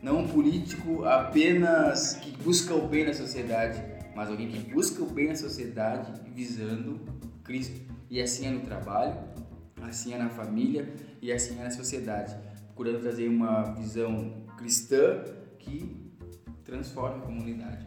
Não 0.01 0.19
um 0.19 0.27
político 0.27 1.05
apenas 1.05 2.13
que 2.15 2.31
busca 2.43 2.73
o 2.73 2.87
bem 2.87 3.05
na 3.05 3.13
sociedade, 3.13 3.81
mas 4.15 4.29
alguém 4.29 4.49
que 4.49 4.59
busca 4.71 5.01
o 5.01 5.09
bem 5.09 5.29
na 5.29 5.35
sociedade 5.35 6.11
visando 6.33 6.99
Cristo. 7.43 7.79
E 8.09 8.21
assim 8.21 8.47
é 8.47 8.49
no 8.49 8.61
trabalho, 8.61 9.15
assim 9.81 10.13
é 10.13 10.17
na 10.17 10.29
família 10.29 10.93
e 11.21 11.31
assim 11.31 11.59
é 11.59 11.63
na 11.63 11.71
sociedade 11.71 12.35
procurando 12.79 13.01
trazer 13.01 13.27
uma 13.27 13.73
visão 13.73 14.45
cristã 14.57 15.21
que 15.59 16.13
transforma 16.63 17.17
a 17.17 17.21
comunidade. 17.25 17.85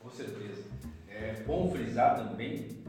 Com 0.00 0.10
certeza. 0.10 0.73
É 1.14 1.42
bom 1.46 1.70
frisar 1.70 2.16
também 2.16 2.82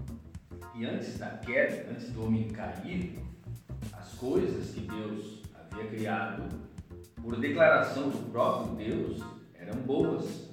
que 0.73 0.85
antes 0.85 1.17
da 1.17 1.29
queda, 1.29 1.91
antes 1.91 2.11
do 2.11 2.25
homem 2.25 2.47
cair, 2.49 3.19
as 3.93 4.13
coisas 4.13 4.73
que 4.73 4.81
Deus 4.81 5.41
havia 5.53 5.87
criado, 5.89 6.43
por 7.21 7.39
declaração 7.39 8.09
do 8.09 8.29
próprio 8.31 8.75
Deus, 8.75 9.21
eram 9.53 9.79
boas. 9.81 10.49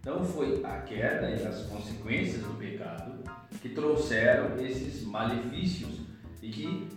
Então 0.00 0.24
foi 0.24 0.64
a 0.64 0.80
queda 0.80 1.30
e 1.30 1.46
as 1.46 1.62
consequências 1.66 2.42
do 2.42 2.58
pecado 2.58 3.22
que 3.60 3.68
trouxeram 3.68 4.58
esses 4.58 5.04
malefícios 5.04 6.00
e 6.42 6.50
que 6.50 6.88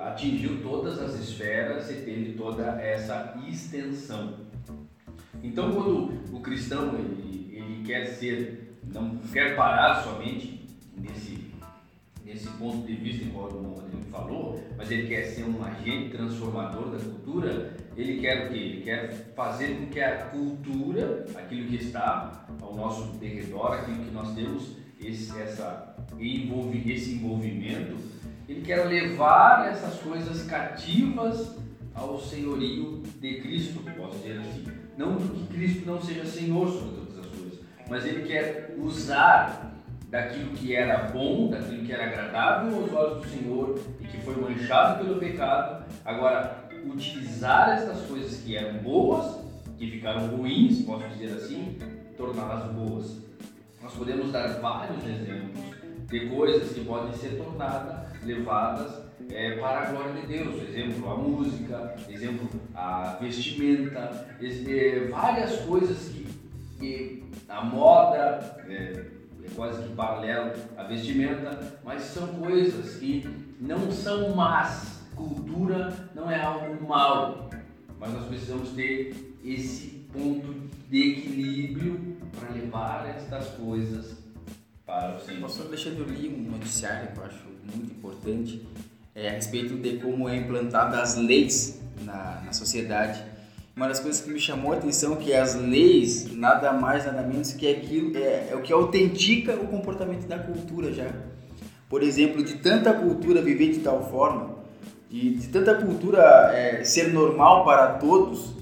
atingiu 0.00 0.60
todas 0.62 0.98
as 0.98 1.14
esferas 1.14 1.90
e 1.90 1.94
teve 1.94 2.32
toda 2.32 2.80
essa 2.82 3.40
extensão. 3.48 4.40
Então, 5.42 5.72
quando 5.72 6.36
o 6.36 6.40
cristão 6.40 6.94
ele, 6.98 7.56
ele 7.56 7.82
quer 7.84 8.06
ser, 8.06 8.61
não 8.92 9.16
quer 9.32 9.56
parar 9.56 10.02
somente 10.02 10.60
nesse, 10.96 11.50
nesse 12.24 12.48
ponto 12.50 12.86
de 12.86 12.94
vista, 12.94 13.24
igual 13.24 13.48
o 13.48 13.74
Rodrigo 13.74 14.04
falou, 14.10 14.62
mas 14.76 14.90
ele 14.90 15.08
quer 15.08 15.24
ser 15.24 15.44
um 15.44 15.64
agente 15.64 16.10
transformador 16.10 16.90
da 16.90 16.98
cultura, 16.98 17.76
ele 17.96 18.20
quer 18.20 18.46
o 18.46 18.50
quê? 18.50 18.58
Ele 18.58 18.82
quer 18.82 19.32
fazer 19.34 19.76
com 19.76 19.86
que 19.86 20.00
a 20.00 20.26
cultura, 20.26 21.26
aquilo 21.34 21.68
que 21.68 21.76
está 21.76 22.46
ao 22.60 22.74
nosso 22.74 23.04
derredor, 23.18 23.72
aquilo 23.72 24.04
que 24.04 24.10
nós 24.10 24.34
temos, 24.34 24.76
esse, 25.00 25.38
essa, 25.40 25.96
esse 26.84 27.14
envolvimento, 27.14 27.96
ele 28.48 28.60
quer 28.60 28.84
levar 28.86 29.68
essas 29.68 29.98
coisas 30.00 30.42
cativas 30.44 31.56
ao 31.94 32.20
senhorio 32.20 33.02
de 33.20 33.40
Cristo, 33.40 33.82
posso 33.96 34.18
dizer 34.18 34.38
assim. 34.40 34.64
Não 34.96 35.16
que 35.16 35.46
Cristo 35.54 35.86
não 35.86 36.00
seja 36.00 36.24
Senhor 36.24 36.68
sobre 36.68 37.01
mas 37.88 38.04
ele 38.04 38.26
quer 38.26 38.74
usar 38.78 39.72
daquilo 40.08 40.50
que 40.50 40.74
era 40.74 41.04
bom, 41.04 41.48
daquilo 41.48 41.84
que 41.84 41.92
era 41.92 42.04
agradável 42.04 42.82
aos 42.82 42.92
olhos 42.92 43.22
do 43.22 43.28
Senhor 43.28 43.80
e 44.00 44.04
que 44.04 44.18
foi 44.18 44.36
manchado 44.36 45.04
pelo 45.04 45.18
pecado, 45.18 45.84
agora 46.04 46.68
utilizar 46.84 47.70
essas 47.70 48.06
coisas 48.06 48.40
que 48.42 48.56
eram 48.56 48.78
boas, 48.78 49.40
que 49.78 49.90
ficaram 49.90 50.28
ruins, 50.28 50.82
posso 50.82 51.08
dizer 51.08 51.34
assim, 51.34 51.78
torná-las 52.16 52.70
boas. 52.72 53.22
Nós 53.82 53.94
podemos 53.94 54.30
dar 54.30 54.48
vários 54.60 55.02
exemplos 55.04 55.58
de 56.08 56.28
coisas 56.28 56.72
que 56.72 56.84
podem 56.84 57.12
ser 57.14 57.36
tornadas, 57.36 58.22
levadas 58.22 59.02
é, 59.30 59.56
para 59.56 59.80
a 59.80 59.84
glória 59.86 60.20
de 60.20 60.26
Deus. 60.26 60.68
Exemplo, 60.68 61.10
a 61.10 61.16
música, 61.16 61.94
exemplo, 62.08 62.48
a 62.74 63.16
vestimenta, 63.20 64.26
é, 64.40 65.08
várias 65.10 65.56
coisas 65.62 66.08
que, 66.10 66.26
que 66.82 67.22
a 67.48 67.64
moda 67.64 68.56
é, 68.68 69.06
é 69.44 69.48
quase 69.54 69.82
que 69.84 69.94
paralelo 69.94 70.52
à 70.76 70.82
vestimenta, 70.82 71.78
mas 71.84 72.02
são 72.02 72.26
coisas 72.34 72.96
que 72.96 73.24
não 73.60 73.90
são 73.92 74.34
más. 74.34 75.00
Cultura 75.14 76.10
não 76.14 76.30
é 76.30 76.42
algo 76.42 76.86
mal, 76.86 77.48
mas 78.00 78.12
nós 78.12 78.26
precisamos 78.26 78.70
ter 78.70 79.14
esse 79.44 80.06
ponto 80.12 80.54
de 80.90 81.12
equilíbrio 81.12 82.16
para 82.38 82.50
levar 82.50 83.08
estas 83.08 83.48
coisas 83.50 84.16
para 84.84 85.16
o 85.16 85.20
Senhor. 85.20 85.42
Pastor 85.42 85.66
Alexandre, 85.66 86.00
eu 86.00 86.06
li 86.06 86.28
um 86.28 86.50
noticiário 86.50 87.12
que 87.12 87.18
eu 87.18 87.24
acho 87.24 87.44
muito 87.72 87.92
importante 87.92 88.66
é, 89.14 89.28
a 89.28 89.32
respeito 89.32 89.76
de 89.76 89.98
como 89.98 90.28
é 90.28 90.36
implantada 90.36 91.00
as 91.00 91.16
leis 91.16 91.80
na, 92.00 92.42
na 92.44 92.52
sociedade. 92.52 93.22
Uma 93.74 93.88
das 93.88 94.00
coisas 94.00 94.20
que 94.20 94.30
me 94.30 94.38
chamou 94.38 94.72
a 94.72 94.76
atenção 94.76 95.14
é 95.14 95.16
que 95.16 95.32
as 95.32 95.54
leis 95.54 96.30
nada 96.36 96.72
mais 96.74 97.06
nada 97.06 97.22
menos 97.22 97.52
que 97.52 97.66
aquilo 97.66 98.14
é, 98.18 98.48
é 98.50 98.54
o 98.54 98.60
que 98.60 98.70
autentica 98.70 99.54
o 99.54 99.66
comportamento 99.66 100.26
da 100.26 100.38
cultura 100.38 100.92
já. 100.92 101.10
Por 101.88 102.02
exemplo, 102.02 102.44
de 102.44 102.58
tanta 102.58 102.92
cultura 102.92 103.40
viver 103.40 103.72
de 103.72 103.80
tal 103.80 104.10
forma, 104.10 104.56
de, 105.08 105.36
de 105.36 105.48
tanta 105.48 105.74
cultura 105.74 106.20
é, 106.52 106.84
ser 106.84 107.14
normal 107.14 107.64
para 107.64 107.94
todos, 107.94 108.54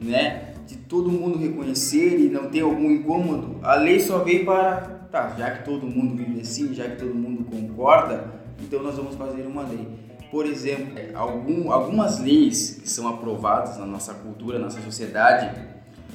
né? 0.00 0.54
De 0.66 0.76
todo 0.76 1.10
mundo 1.10 1.38
reconhecer 1.38 2.20
e 2.20 2.28
não 2.28 2.48
ter 2.48 2.60
algum 2.60 2.88
incômodo, 2.88 3.56
a 3.62 3.74
lei 3.74 3.98
só 3.98 4.18
veio 4.18 4.44
para 4.44 4.76
tá, 5.10 5.34
já 5.36 5.50
que 5.50 5.64
todo 5.64 5.86
mundo 5.86 6.16
vive 6.16 6.40
assim, 6.40 6.72
já 6.72 6.88
que 6.88 6.96
todo 6.96 7.14
mundo 7.14 7.44
concorda, 7.44 8.32
então 8.60 8.80
nós 8.80 8.96
vamos 8.96 9.16
fazer 9.16 9.42
uma 9.42 9.62
lei. 9.62 9.86
Por 10.32 10.46
exemplo, 10.46 10.94
algum, 11.12 11.70
algumas 11.70 12.18
leis 12.18 12.78
que 12.80 12.88
são 12.88 13.06
aprovadas 13.06 13.76
na 13.76 13.84
nossa 13.84 14.14
cultura, 14.14 14.58
na 14.58 14.64
nossa 14.64 14.80
sociedade, 14.80 15.54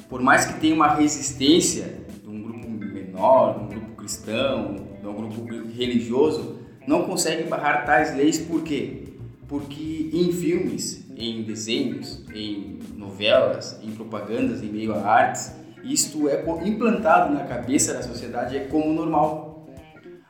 por 0.08 0.20
mais 0.20 0.44
que 0.44 0.58
tenha 0.58 0.74
uma 0.74 0.92
resistência 0.92 2.00
de 2.20 2.28
um 2.28 2.42
grupo 2.42 2.68
menor, 2.68 3.56
de 3.56 3.64
um 3.64 3.68
grupo 3.68 3.94
cristão, 3.94 4.74
de 5.00 5.06
um 5.06 5.14
grupo 5.14 5.46
religioso, 5.72 6.58
não 6.84 7.04
conseguem 7.04 7.46
barrar 7.46 7.86
tais 7.86 8.12
leis 8.16 8.40
por 8.40 8.64
quê? 8.64 9.04
Porque 9.46 10.10
em 10.12 10.32
filmes, 10.32 11.08
em 11.16 11.44
desenhos, 11.44 12.24
em 12.34 12.80
novelas, 12.96 13.78
em 13.84 13.92
propagandas, 13.92 14.64
em 14.64 14.66
meio 14.66 14.94
a 14.94 15.00
artes, 15.00 15.52
isto 15.84 16.28
é 16.28 16.42
implantado 16.64 17.32
na 17.32 17.44
cabeça 17.44 17.94
da 17.94 18.02
sociedade 18.02 18.56
é 18.56 18.64
como 18.64 18.92
normal. 18.92 19.68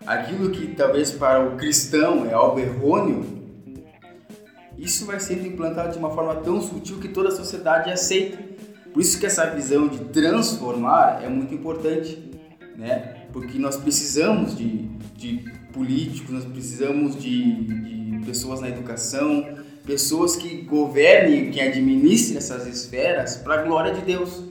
Aquilo 0.06 0.50
que 0.50 0.74
talvez 0.74 1.10
para 1.10 1.42
o 1.42 1.56
cristão 1.56 2.26
é 2.26 2.34
algo 2.34 2.60
errôneo, 2.60 3.37
isso 4.78 5.04
vai 5.04 5.18
sendo 5.18 5.46
implantado 5.46 5.92
de 5.92 5.98
uma 5.98 6.10
forma 6.10 6.36
tão 6.36 6.60
sutil 6.62 6.98
que 6.98 7.08
toda 7.08 7.28
a 7.28 7.32
sociedade 7.32 7.90
aceita. 7.90 8.38
Por 8.92 9.02
isso 9.02 9.18
que 9.18 9.26
essa 9.26 9.44
visão 9.46 9.88
de 9.88 9.98
transformar 10.06 11.20
é 11.22 11.28
muito 11.28 11.52
importante, 11.52 12.30
né? 12.76 13.26
Porque 13.32 13.58
nós 13.58 13.76
precisamos 13.76 14.56
de, 14.56 14.88
de 15.16 15.44
políticos, 15.72 16.30
nós 16.30 16.44
precisamos 16.44 17.20
de, 17.20 17.54
de 17.64 18.24
pessoas 18.24 18.60
na 18.60 18.68
educação, 18.68 19.46
pessoas 19.84 20.36
que 20.36 20.62
governem, 20.62 21.50
que 21.50 21.60
administrem 21.60 22.38
essas 22.38 22.66
esferas 22.66 23.36
para 23.36 23.60
a 23.60 23.62
glória 23.62 23.92
de 23.92 24.00
Deus. 24.02 24.44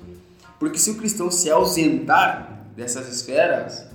Porque 0.59 0.77
se 0.77 0.91
o 0.91 0.95
cristão 0.95 1.31
se 1.31 1.49
ausentar 1.49 2.65
dessas 2.75 3.07
esferas, 3.07 3.87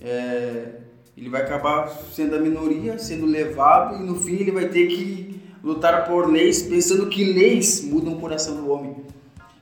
é, 0.00 0.76
ele 1.16 1.28
vai 1.28 1.42
acabar 1.42 1.88
sendo 2.12 2.36
a 2.36 2.38
minoria, 2.38 2.98
sendo 2.98 3.26
levado 3.26 4.02
e 4.02 4.06
no 4.06 4.16
fim 4.16 4.36
ele 4.36 4.50
vai 4.50 4.68
ter 4.68 4.86
que 4.86 5.31
lutar 5.62 6.06
por 6.06 6.30
leis, 6.30 6.62
pensando 6.62 7.08
que 7.08 7.24
leis 7.32 7.84
mudam 7.84 8.14
o 8.14 8.20
coração 8.20 8.56
do 8.56 8.70
homem, 8.70 8.96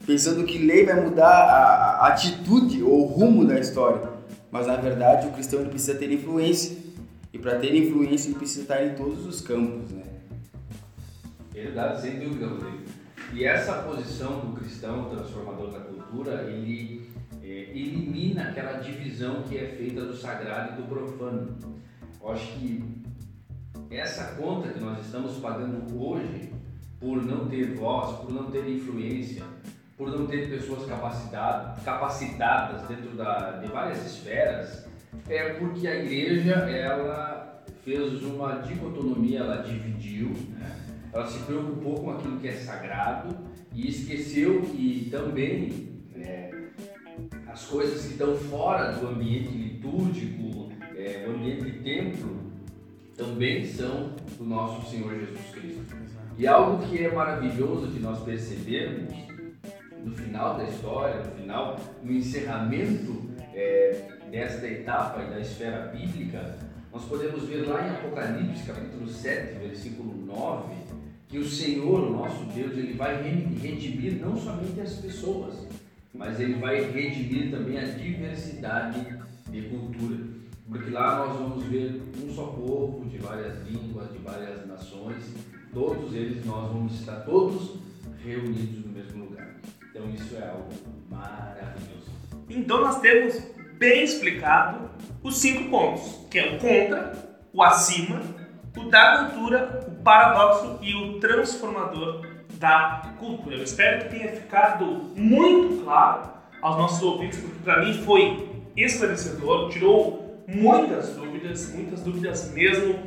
pensando 0.06 0.44
que 0.44 0.58
lei 0.58 0.86
vai 0.86 1.00
mudar 1.00 1.28
a, 1.28 2.06
a 2.06 2.08
atitude 2.08 2.82
ou 2.82 3.02
o 3.02 3.06
rumo 3.06 3.44
da 3.44 3.58
história. 3.58 4.08
Mas 4.50 4.66
na 4.66 4.76
verdade 4.76 5.28
o 5.28 5.32
cristão 5.32 5.60
ele 5.60 5.70
precisa 5.70 5.96
ter 5.96 6.10
influência 6.10 6.76
e 7.32 7.38
para 7.38 7.58
ter 7.58 7.74
influência 7.74 8.28
ele 8.28 8.38
precisa 8.38 8.62
estar 8.62 8.84
em 8.84 8.94
todos 8.94 9.24
os 9.26 9.40
campos, 9.40 9.90
né? 9.92 10.04
Verdade, 11.52 12.00
sem 12.00 12.18
dúvida, 12.18 12.46
Rodrigo. 12.46 12.78
E 13.32 13.44
essa 13.44 13.74
posição 13.82 14.40
do 14.40 14.56
cristão 14.58 15.08
transformador 15.10 15.70
da 15.70 15.78
cultura, 15.80 16.42
ele 16.50 17.08
é, 17.42 17.70
elimina 17.70 18.44
aquela 18.44 18.80
divisão 18.80 19.42
que 19.42 19.56
é 19.56 19.66
feita 19.66 20.04
do 20.04 20.16
sagrado 20.16 20.72
e 20.72 20.82
do 20.82 20.88
profano. 20.88 21.56
Eu 22.20 22.32
acho 22.32 22.46
que 22.54 22.99
essa 23.90 24.36
conta 24.36 24.68
que 24.68 24.80
nós 24.80 25.04
estamos 25.04 25.36
pagando 25.38 26.00
hoje, 26.00 26.52
por 27.00 27.24
não 27.24 27.48
ter 27.48 27.74
voz, 27.74 28.18
por 28.18 28.32
não 28.32 28.50
ter 28.50 28.68
influência, 28.68 29.42
por 29.96 30.10
não 30.10 30.26
ter 30.26 30.48
pessoas 30.48 30.86
capacitadas, 30.86 32.88
dentro 32.88 33.16
da, 33.16 33.58
de 33.58 33.68
várias 33.68 34.06
esferas, 34.06 34.86
é 35.28 35.54
porque 35.54 35.88
a 35.88 35.96
igreja 35.96 36.52
ela 36.52 37.64
fez 37.84 38.22
uma 38.22 38.60
dicotomia, 38.60 39.40
ela 39.40 39.62
dividiu, 39.62 40.28
né? 40.50 40.76
ela 41.12 41.26
se 41.26 41.40
preocupou 41.40 42.00
com 42.00 42.12
aquilo 42.12 42.38
que 42.38 42.48
é 42.48 42.52
sagrado 42.52 43.36
e 43.74 43.88
esqueceu 43.88 44.62
que 44.62 45.08
também 45.10 46.00
é, 46.14 46.54
as 47.48 47.66
coisas 47.66 48.06
que 48.06 48.12
estão 48.12 48.36
fora 48.36 48.92
do 48.92 49.08
ambiente 49.08 49.48
litúrgico, 49.48 50.70
é, 50.96 51.26
o 51.26 51.34
ambiente 51.34 51.70
templo, 51.82 52.49
também 53.20 53.66
são 53.66 54.14
do 54.38 54.44
nosso 54.44 54.90
Senhor 54.90 55.14
Jesus 55.14 55.50
Cristo. 55.52 55.96
E 56.38 56.46
algo 56.46 56.86
que 56.86 57.04
é 57.04 57.12
maravilhoso 57.12 57.88
de 57.88 58.00
nós 58.00 58.18
percebermos 58.20 59.12
no 60.02 60.16
final 60.16 60.56
da 60.56 60.64
história, 60.64 61.22
no 61.22 61.36
final, 61.36 61.78
no 62.02 62.12
encerramento 62.12 63.28
é, 63.54 64.08
desta 64.30 64.66
etapa 64.66 65.22
e 65.22 65.30
da 65.30 65.40
esfera 65.40 65.88
bíblica, 65.88 66.56
nós 66.90 67.04
podemos 67.04 67.44
ver 67.44 67.68
lá 67.68 67.86
em 67.86 67.90
Apocalipse, 67.90 68.66
capítulo 68.66 69.06
7, 69.06 69.58
versículo 69.58 70.14
9, 70.26 70.74
que 71.28 71.38
o 71.38 71.46
Senhor, 71.46 72.00
o 72.00 72.10
nosso 72.10 72.42
Deus, 72.46 72.72
ele 72.72 72.94
vai 72.94 73.22
redimir 73.22 74.14
não 74.14 74.34
somente 74.36 74.80
as 74.80 74.94
pessoas, 74.94 75.68
mas 76.14 76.40
ele 76.40 76.54
vai 76.54 76.90
redimir 76.90 77.50
também 77.50 77.78
a 77.78 77.84
diversidade 77.84 79.06
de 79.50 79.62
cultura. 79.62 80.29
Porque 80.70 80.90
lá 80.90 81.26
nós 81.26 81.36
vamos 81.36 81.64
ver 81.64 82.00
um 82.22 82.32
só 82.32 82.44
povo, 82.44 83.04
de 83.06 83.18
várias 83.18 83.60
línguas, 83.66 84.12
de 84.12 84.18
várias 84.18 84.64
nações, 84.68 85.34
todos 85.74 86.14
eles 86.14 86.46
nós 86.46 86.70
vamos 86.72 87.00
estar 87.00 87.16
todos 87.22 87.76
reunidos 88.24 88.86
no 88.86 88.92
mesmo 88.92 89.24
lugar. 89.24 89.56
Então 89.90 90.08
isso 90.10 90.36
é 90.36 90.48
algo 90.48 90.68
maravilhoso. 91.10 92.12
Então 92.48 92.80
nós 92.82 93.00
temos 93.00 93.42
bem 93.78 94.04
explicado 94.04 94.88
os 95.24 95.38
cinco 95.38 95.68
pontos, 95.68 96.24
que 96.30 96.38
é 96.38 96.54
o 96.54 96.58
contra, 96.60 97.36
o 97.52 97.62
acima, 97.64 98.22
o 98.76 98.84
da 98.88 99.24
cultura, 99.24 99.86
o 99.88 100.02
paradoxo 100.02 100.78
e 100.82 100.94
o 100.94 101.18
transformador 101.18 102.24
da 102.60 103.12
cultura. 103.18 103.56
Eu 103.56 103.64
espero 103.64 104.04
que 104.04 104.16
tenha 104.16 104.36
ficado 104.36 104.84
muito 105.16 105.82
claro 105.82 106.30
aos 106.62 106.76
nossos 106.76 107.02
ouvintes, 107.02 107.40
porque 107.40 107.58
para 107.64 107.84
mim 107.84 107.92
foi 108.04 108.48
esclarecedor, 108.76 109.68
tirou 109.70 110.29
muitas 110.54 111.10
dúvidas, 111.14 111.72
muitas 111.72 112.00
dúvidas 112.02 112.52
mesmo. 112.52 112.98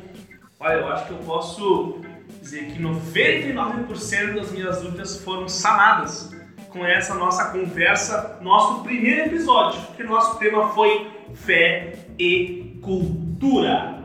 Olha, 0.58 0.74
eu 0.74 0.88
acho 0.88 1.06
que 1.06 1.12
eu 1.12 1.18
posso 1.18 2.00
dizer 2.40 2.66
que 2.66 2.82
99% 2.82 4.34
das 4.34 4.50
minhas 4.50 4.80
dúvidas 4.80 5.22
foram 5.22 5.48
sanadas 5.48 6.30
com 6.70 6.84
essa 6.84 7.14
nossa 7.14 7.50
conversa, 7.50 8.38
nosso 8.42 8.82
primeiro 8.82 9.26
episódio, 9.26 9.80
que 9.96 10.02
nosso 10.02 10.38
tema 10.38 10.70
foi 10.70 11.10
fé 11.34 11.94
e 12.18 12.78
cultura. 12.82 14.02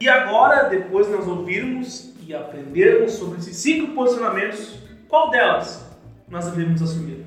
E 0.00 0.08
agora, 0.08 0.68
depois 0.68 1.06
de 1.06 1.12
nós 1.12 1.26
ouvirmos 1.26 2.13
e 2.26 2.34
aprendermos 2.34 3.12
sobre 3.12 3.38
esses 3.38 3.56
cinco 3.56 3.94
posicionamentos, 3.94 4.78
qual 5.08 5.30
delas 5.30 5.86
nós 6.28 6.46
devemos 6.46 6.80
assumir? 6.82 7.24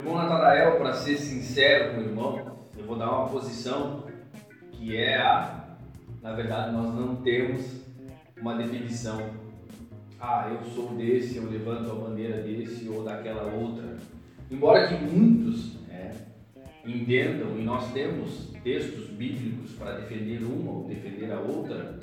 Irmão 0.00 0.16
Natanael, 0.16 0.78
para 0.78 0.94
ser 0.94 1.16
sincero 1.16 1.94
com 1.94 2.00
o 2.00 2.04
irmão, 2.04 2.58
eu 2.76 2.84
vou 2.84 2.96
dar 2.96 3.10
uma 3.10 3.28
posição 3.28 4.04
que 4.72 4.96
é 4.96 5.16
a, 5.16 5.76
na 6.22 6.32
verdade, 6.32 6.72
nós 6.72 6.94
não 6.94 7.16
temos 7.16 7.82
uma 8.40 8.56
definição. 8.56 9.30
Ah, 10.18 10.50
eu 10.50 10.70
sou 10.70 10.94
desse, 10.94 11.36
eu 11.36 11.48
levanto 11.48 11.90
a 11.90 11.94
bandeira 11.94 12.42
desse 12.42 12.88
ou 12.88 13.04
daquela 13.04 13.44
outra. 13.54 13.96
Embora 14.50 14.88
que 14.88 14.94
muitos 14.94 15.76
é, 15.90 16.12
entendam, 16.84 17.58
e 17.58 17.62
nós 17.62 17.92
temos 17.92 18.50
textos 18.64 19.06
bíblicos 19.10 19.72
para 19.72 19.92
defender 19.92 20.42
uma 20.42 20.72
ou 20.72 20.88
defender 20.88 21.30
a 21.30 21.38
outra, 21.38 22.00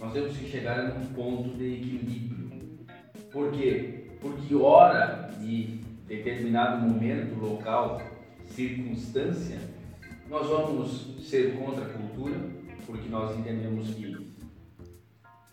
nós 0.00 0.12
temos 0.12 0.36
que 0.36 0.48
chegar 0.48 0.80
a 0.80 0.94
um 0.94 1.06
ponto 1.06 1.56
de 1.56 1.74
equilíbrio. 1.74 2.48
Por 3.32 3.52
quê? 3.52 4.06
Porque 4.20 4.54
hora 4.54 5.30
de 5.40 5.80
determinado 6.06 6.86
momento, 6.86 7.38
local, 7.38 8.00
circunstância, 8.46 9.58
nós 10.28 10.46
vamos 10.46 11.16
ser 11.28 11.56
contra 11.56 11.84
a 11.84 11.88
cultura, 11.88 12.36
porque 12.86 13.08
nós 13.08 13.36
entendemos 13.38 13.94
que 13.94 14.16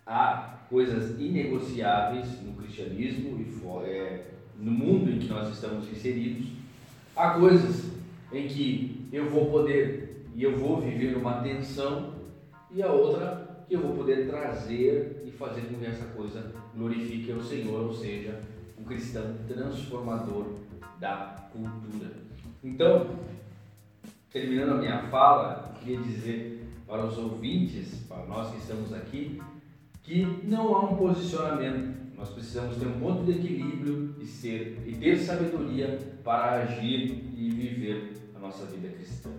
há 0.06 0.60
coisas 0.70 1.20
inegociáveis 1.20 2.42
no 2.42 2.54
cristianismo 2.54 3.40
e 3.40 3.90
é, 3.90 4.26
no 4.60 4.72
mundo 4.72 5.12
em 5.12 5.20
que 5.20 5.28
nós 5.28 5.50
estamos 5.54 5.90
inseridos. 5.90 6.48
Há 7.16 7.32
coisas 7.32 7.92
em 8.32 8.48
que 8.48 9.08
eu 9.12 9.30
vou 9.30 9.50
poder 9.50 10.26
e 10.36 10.44
eu 10.44 10.58
vou 10.58 10.82
viver 10.82 11.16
uma 11.16 11.42
tensão 11.42 12.16
e 12.72 12.84
a 12.84 12.92
outra 12.92 13.45
que 13.68 13.76
eu 13.76 13.82
vou 13.82 13.96
poder 13.96 14.28
trazer 14.28 15.24
e 15.26 15.32
fazer 15.32 15.62
com 15.62 15.76
que 15.76 15.86
essa 15.86 16.06
coisa 16.08 16.52
glorifique 16.76 17.32
ao 17.32 17.42
Senhor, 17.42 17.82
ou 17.82 17.94
seja, 17.94 18.40
um 18.80 18.84
cristão 18.84 19.36
transformador 19.48 20.54
da 21.00 21.50
cultura. 21.52 22.12
Então, 22.64 23.16
terminando 24.32 24.74
a 24.74 24.78
minha 24.78 25.04
fala, 25.10 25.74
queria 25.80 26.00
dizer 26.00 26.64
para 26.88 27.06
os 27.06 27.18
ouvintes, 27.18 27.96
para 28.08 28.26
nós 28.26 28.52
que 28.52 28.58
estamos 28.58 28.94
aqui, 28.94 29.42
que 30.04 30.24
não 30.44 30.76
há 30.76 30.92
um 30.92 30.96
posicionamento. 30.96 31.96
Nós 32.16 32.30
precisamos 32.30 32.78
ter 32.78 32.88
um 32.88 33.00
ponto 33.00 33.24
de 33.24 33.32
equilíbrio 33.32 34.16
e 34.20 34.26
ser 34.26 34.82
e 34.86 34.96
ter 34.96 35.18
sabedoria 35.18 36.00
para 36.24 36.64
agir 36.64 37.34
e 37.36 37.50
viver 37.50 38.14
a 38.36 38.40
nossa 38.40 38.66
vida 38.68 38.88
cristã. 38.90 39.30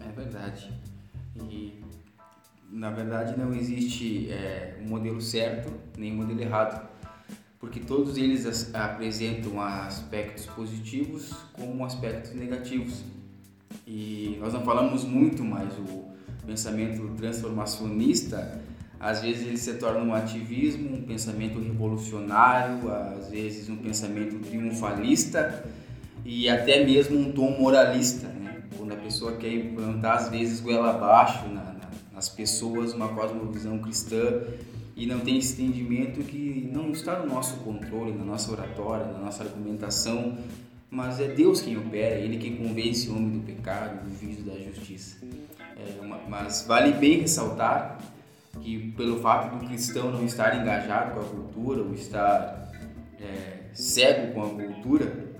É 0.00 0.12
verdade. 0.12 0.72
E 1.48 1.80
na 2.70 2.90
verdade 2.90 3.38
não 3.38 3.54
existe 3.54 4.30
é, 4.30 4.76
um 4.82 4.88
modelo 4.88 5.20
certo 5.20 5.72
nem 5.96 6.12
um 6.12 6.16
modelo 6.16 6.40
errado, 6.40 6.88
porque 7.58 7.80
todos 7.80 8.16
eles 8.16 8.72
apresentam 8.74 9.60
aspectos 9.60 10.46
positivos 10.46 11.32
como 11.52 11.84
aspectos 11.84 12.32
negativos. 12.34 13.02
E 13.86 14.36
nós 14.40 14.52
não 14.52 14.62
falamos 14.62 15.04
muito, 15.04 15.42
mas 15.42 15.72
o 15.78 16.04
pensamento 16.46 17.08
transformacionista, 17.16 18.60
às 19.00 19.22
vezes 19.22 19.46
ele 19.46 19.58
se 19.58 19.74
torna 19.74 20.00
um 20.00 20.14
ativismo, 20.14 20.96
um 20.96 21.02
pensamento 21.02 21.58
revolucionário, 21.58 22.90
às 22.90 23.28
vezes 23.28 23.68
um 23.68 23.76
pensamento 23.76 24.38
triunfalista 24.38 25.64
e 26.24 26.48
até 26.48 26.84
mesmo 26.84 27.18
um 27.18 27.32
tom 27.32 27.58
moralista, 27.58 28.28
né? 28.28 28.62
quando 28.76 28.92
a 28.92 28.96
pessoa 28.96 29.36
quer 29.36 29.52
implantar 29.52 30.16
às 30.16 30.28
vezes 30.28 30.60
goela 30.60 30.90
abaixo 30.90 31.48
nas 32.18 32.28
pessoas 32.28 32.92
uma 32.94 33.10
cosmovisão 33.10 33.78
cristã 33.78 34.42
e 34.96 35.06
não 35.06 35.20
tem 35.20 35.38
esse 35.38 35.62
entendimento 35.62 36.20
que 36.24 36.68
não 36.72 36.90
está 36.90 37.20
no 37.20 37.32
nosso 37.32 37.58
controle, 37.58 38.10
na 38.10 38.24
nossa 38.24 38.50
oratória, 38.50 39.06
na 39.06 39.20
nossa 39.20 39.44
argumentação, 39.44 40.36
mas 40.90 41.20
é 41.20 41.28
Deus 41.28 41.60
quem 41.60 41.78
opera, 41.78 42.16
Ele 42.16 42.36
quem 42.36 42.56
convence 42.56 43.08
o 43.08 43.14
homem 43.14 43.38
do 43.38 43.46
pecado, 43.46 44.04
do 44.04 44.18
juízo 44.18 44.42
da 44.42 44.58
justiça. 44.58 45.18
É 45.76 46.00
uma, 46.04 46.18
mas 46.28 46.64
vale 46.66 46.90
bem 46.94 47.20
ressaltar 47.20 47.98
que 48.60 48.90
pelo 48.96 49.20
fato 49.20 49.56
do 49.56 49.64
cristão 49.64 50.10
não 50.10 50.24
estar 50.24 50.60
engajado 50.60 51.14
com 51.14 51.20
a 51.20 51.24
cultura 51.24 51.82
ou 51.82 51.94
estar 51.94 52.72
é, 53.20 53.68
cego 53.72 54.34
com 54.34 54.42
a 54.42 54.48
cultura, 54.48 55.36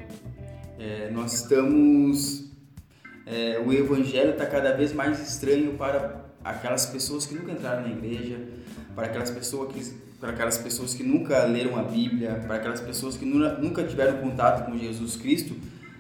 é, 0.79 1.11
nós 1.11 1.33
estamos 1.33 2.53
é, 3.27 3.59
o 3.59 3.73
evangelho 3.73 4.31
está 4.31 4.47
cada 4.47 4.77
vez 4.77 4.93
mais 4.93 5.21
estranho 5.29 5.75
para 5.77 6.28
aquelas 6.51 6.87
pessoas 6.87 7.27
que 7.27 7.35
nunca 7.35 7.53
entraram 7.53 7.83
na 7.83 7.91
igreja, 7.91 8.39
para 8.95 9.07
aquelas 9.07 9.31
pessoas 9.31 9.73
que 9.73 10.09
para 10.21 10.31
aquelas 10.31 10.59
pessoas 10.59 10.95
que 10.95 11.05
nunca 11.05 11.45
leram 11.45 11.79
a 11.79 11.83
Bíblia, 11.85 12.43
para 12.45 12.57
aquelas 12.57 12.81
pessoas 12.81 13.17
que 13.17 13.25
nunca 13.25 13.85
tiveram 13.85 14.19
contato 14.19 14.67
com 14.67 14.77
Jesus 14.77 15.15
Cristo, 15.15 15.55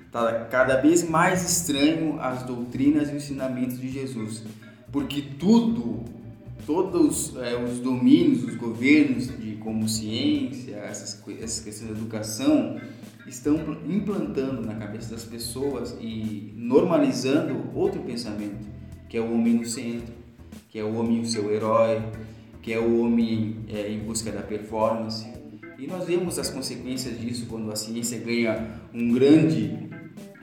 está 0.06 0.44
cada 0.46 0.80
vez 0.80 1.08
mais 1.08 1.48
estranho 1.48 2.18
as 2.20 2.42
doutrinas 2.42 3.08
e 3.08 3.14
os 3.14 3.22
ensinamentos 3.22 3.80
de 3.80 3.88
Jesus, 3.88 4.42
porque 4.90 5.22
tudo, 5.38 6.04
todos 6.66 7.36
é, 7.36 7.54
os 7.56 7.78
domínios, 7.78 8.42
os 8.42 8.56
governos 8.56 9.28
de 9.38 9.52
como 9.56 9.88
ciência, 9.88 10.76
essas, 10.76 11.22
essas 11.40 11.60
questões 11.60 11.92
de 11.92 12.00
educação, 12.00 12.80
estão 13.24 13.54
implantando 13.86 14.62
na 14.62 14.74
cabeça 14.74 15.14
das 15.14 15.22
pessoas 15.22 15.94
e 16.00 16.52
normalizando 16.56 17.70
outro 17.72 18.00
pensamento, 18.02 18.66
que 19.08 19.16
é 19.16 19.20
o 19.20 19.32
homem 19.32 19.54
no 19.54 19.64
centro, 19.64 20.17
que 20.68 20.78
é 20.78 20.84
o 20.84 20.94
homem 20.94 21.20
o 21.20 21.26
seu 21.26 21.52
herói, 21.52 22.02
que 22.62 22.72
é 22.72 22.78
o 22.78 23.00
homem 23.00 23.56
é, 23.68 23.90
em 23.90 23.98
busca 24.00 24.30
da 24.30 24.42
performance. 24.42 25.26
E 25.78 25.86
nós 25.86 26.04
vemos 26.04 26.38
as 26.38 26.50
consequências 26.50 27.18
disso 27.18 27.46
quando 27.46 27.70
a 27.70 27.76
ciência 27.76 28.18
ganha 28.18 28.66
um 28.92 29.12
grande, 29.12 29.88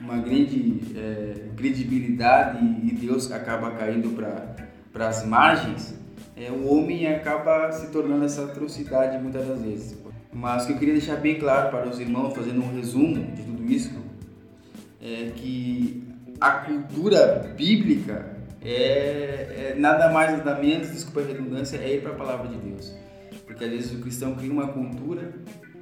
uma 0.00 0.18
grande 0.18 0.80
é, 0.96 1.50
credibilidade 1.56 2.64
e 2.82 2.92
Deus 2.94 3.30
acaba 3.30 3.70
caindo 3.72 4.10
para 4.92 5.08
as 5.08 5.24
margens. 5.26 5.94
É, 6.34 6.50
o 6.50 6.66
homem 6.66 7.06
acaba 7.06 7.70
se 7.72 7.90
tornando 7.92 8.24
essa 8.24 8.44
atrocidade 8.44 9.22
muitas 9.22 9.46
das 9.46 9.60
vezes. 9.60 9.96
Mas 10.32 10.64
o 10.64 10.66
que 10.66 10.72
eu 10.72 10.78
queria 10.78 10.94
deixar 10.94 11.16
bem 11.16 11.38
claro 11.38 11.70
para 11.70 11.88
os 11.88 11.98
irmãos, 11.98 12.34
fazendo 12.34 12.62
um 12.62 12.74
resumo 12.74 13.24
de 13.32 13.42
tudo 13.42 13.70
isso, 13.70 13.94
é 15.00 15.30
que 15.34 16.02
a 16.40 16.50
cultura 16.50 17.54
bíblica 17.56 18.35
é, 18.72 19.72
é 19.72 19.74
nada 19.78 20.10
mais 20.10 20.32
nada 20.32 20.60
menos, 20.60 20.90
desculpa 20.90 21.20
a 21.20 21.24
redundância, 21.24 21.76
é 21.76 21.94
ir 21.94 22.02
para 22.02 22.12
a 22.12 22.14
palavra 22.14 22.48
de 22.48 22.56
Deus. 22.56 22.94
Porque 23.46 23.64
às 23.64 23.70
vezes 23.70 23.92
o 23.92 24.00
cristão 24.00 24.34
cria 24.34 24.50
uma 24.50 24.68
cultura 24.68 25.32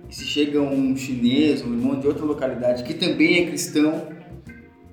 e 0.08 0.14
se 0.14 0.24
chega 0.24 0.60
um 0.60 0.94
chinês, 0.96 1.62
um 1.62 1.72
irmão 1.72 1.98
de 1.98 2.06
outra 2.06 2.24
localidade 2.24 2.84
que 2.84 2.94
também 2.94 3.42
é 3.42 3.46
cristão, 3.46 4.08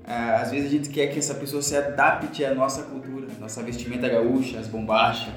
é, 0.07 0.13
às 0.13 0.51
vezes 0.51 0.67
a 0.67 0.71
gente 0.71 0.89
quer 0.89 1.07
que 1.07 1.19
essa 1.19 1.35
pessoa 1.35 1.61
se 1.61 1.75
adapte 1.75 2.45
à 2.45 2.55
nossa 2.55 2.83
cultura, 2.83 3.27
nossa 3.39 3.61
vestimenta 3.61 4.07
gaúcha, 4.07 4.59
as 4.59 4.67
bombachas, 4.67 5.33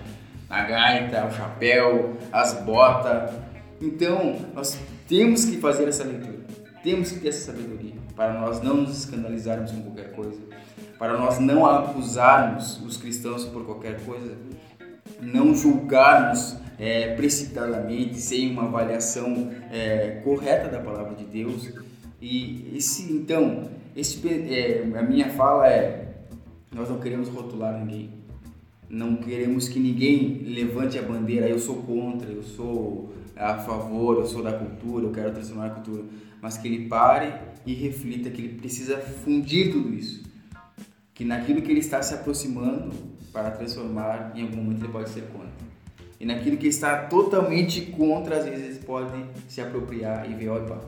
a 0.49 0.63
gaita, 0.63 1.27
o 1.27 1.31
chapéu, 1.33 2.17
as 2.33 2.55
botas. 2.63 3.35
Então, 3.81 4.37
nós 4.55 4.79
temos 5.09 5.45
que 5.45 5.59
fazer 5.59 5.89
essa 5.89 6.05
leitura, 6.05 6.39
temos 6.83 7.11
que 7.11 7.19
ter 7.19 7.29
essa 7.29 7.53
sabedoria 7.53 7.95
para 8.15 8.33
nós 8.33 8.63
não 8.63 8.77
nos 8.77 8.97
escandalizarmos 8.97 9.73
com 9.73 9.83
qualquer 9.83 10.13
coisa 10.13 10.39
para 10.99 11.19
nós 11.19 11.39
não 11.39 11.67
acusarmos 11.67 12.81
os 12.83 12.97
cristãos 12.97 13.45
por 13.45 13.65
qualquer 13.65 14.05
coisa, 14.05 14.37
não 15.21 15.55
julgarmos 15.55 16.57
é, 16.79 17.15
precipitadamente, 17.15 18.17
sem 18.17 18.51
uma 18.51 18.65
avaliação 18.65 19.51
é, 19.71 20.21
correta 20.25 20.69
da 20.69 20.81
palavra 20.81 21.15
de 21.15 21.25
Deus. 21.25 21.71
E 22.21 22.73
esse, 22.75 23.13
então, 23.13 23.69
esse, 23.95 24.21
é, 24.29 24.83
a 24.99 25.03
minha 25.03 25.31
fala 25.31 25.69
é: 25.69 26.15
nós 26.75 26.89
não 26.89 26.99
queremos 26.99 27.29
rotular 27.29 27.79
ninguém. 27.79 28.11
não 28.89 29.17
queremos 29.17 29.69
que 29.69 29.79
ninguém 29.79 30.43
levante 30.47 30.99
a 30.99 31.03
bandeira, 31.03 31.49
eu 31.49 31.59
sou 31.59 31.77
contra, 31.83 32.31
eu 32.31 32.43
sou 32.43 33.15
a 33.37 33.59
favor, 33.59 34.19
eu 34.19 34.27
sou 34.27 34.43
da 34.43 34.53
cultura, 34.53 35.07
eu 35.07 35.13
quero 35.13 35.33
transformar 35.33 35.67
a 35.67 35.71
cultura, 35.71 36.05
mas 36.41 36.57
que 36.57 36.69
ele 36.69 36.89
pare 36.89 37.33
e 37.67 37.75
reflita 37.75 38.31
que 38.31 38.41
ele 38.41 38.55
precisa 38.55 38.99
fundir 38.99 39.73
tudo 39.73 39.93
isso. 39.93 40.24
Que 41.15 41.25
naquilo 41.25 41.63
que 41.63 41.71
ele 41.71 41.81
está 41.81 42.03
se 42.03 42.13
aproximando 42.15 42.93
para 43.33 43.51
transformar, 43.53 44.33
em 44.35 44.43
algum 44.43 44.57
momento 44.57 44.85
ele 44.85 44.93
pode 44.93 45.11
ser 45.11 45.23
contra. 45.29 45.65
E 46.19 46.27
naquilo 46.27 46.57
que 46.57 46.67
está 46.67 47.07
totalmente 47.07 47.83
contra, 47.83 48.39
às 48.39 48.45
vezes 48.45 48.83
pode 48.85 49.25
se 49.49 49.61
apropriar 49.61 50.31
e 50.31 50.35
ver, 50.35 50.49
opa, 50.49 50.81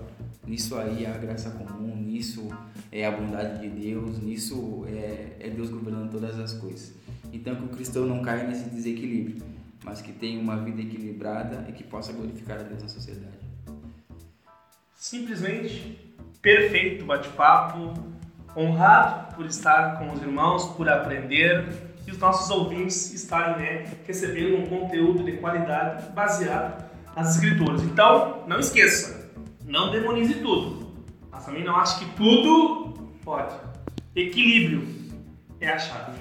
nisso 0.47 0.77
aí 0.77 1.05
é 1.05 1.11
a 1.11 1.19
graça 1.19 1.51
comum, 1.51 1.95
nisso 1.97 2.49
é 2.91 3.05
a 3.05 3.11
bondade 3.11 3.61
de 3.61 3.69
Deus, 3.69 4.23
nisso 4.23 4.85
é, 4.89 5.37
é 5.41 5.51
Deus 5.51 5.69
governando 5.69 6.11
todas 6.11 6.39
as 6.39 6.55
coisas. 6.55 6.95
Então 7.33 7.55
que 7.57 7.65
o 7.65 7.69
cristão 7.69 8.07
não 8.07 8.23
caia 8.23 8.47
nesse 8.47 8.71
desequilíbrio, 8.71 9.43
mas 9.85 10.01
que 10.01 10.13
tenha 10.13 10.41
uma 10.41 10.57
vida 10.57 10.81
equilibrada 10.81 11.67
e 11.69 11.73
que 11.73 11.85
possa 11.85 12.13
glorificar 12.13 12.59
a 12.59 12.63
Deus 12.63 12.83
na 12.83 12.89
sociedade. 12.89 13.37
Simplesmente 14.95 16.15
perfeito 16.41 17.05
bate-papo, 17.05 17.93
honrado 18.57 19.35
por 19.35 19.47
estar 19.47 19.99
com 19.99 20.13
os 20.13 20.23
irmãos, 20.23 20.65
por 20.77 20.89
aprender 20.89 21.69
e 22.07 22.11
os 22.11 22.19
nossos 22.19 22.49
ouvintes 22.51 23.13
estarem 23.13 23.57
né, 23.57 23.85
recebendo 24.07 24.59
um 24.59 24.67
conteúdo 24.67 25.25
de 25.25 25.33
qualidade 25.33 26.11
baseado 26.13 26.85
nas 27.15 27.35
escrituras. 27.35 27.83
Então, 27.83 28.45
não 28.47 28.61
esqueça, 28.61 29.31
não 29.65 29.91
demonize 29.91 30.35
tudo, 30.35 30.95
mas 31.31 31.45
também 31.45 31.65
não 31.65 31.77
ache 31.77 32.05
que 32.05 32.11
tudo 32.13 32.95
pode. 33.25 33.55
Equilíbrio 34.15 34.87
é 35.61 35.69
a 35.69 35.79
chave. 35.79 36.19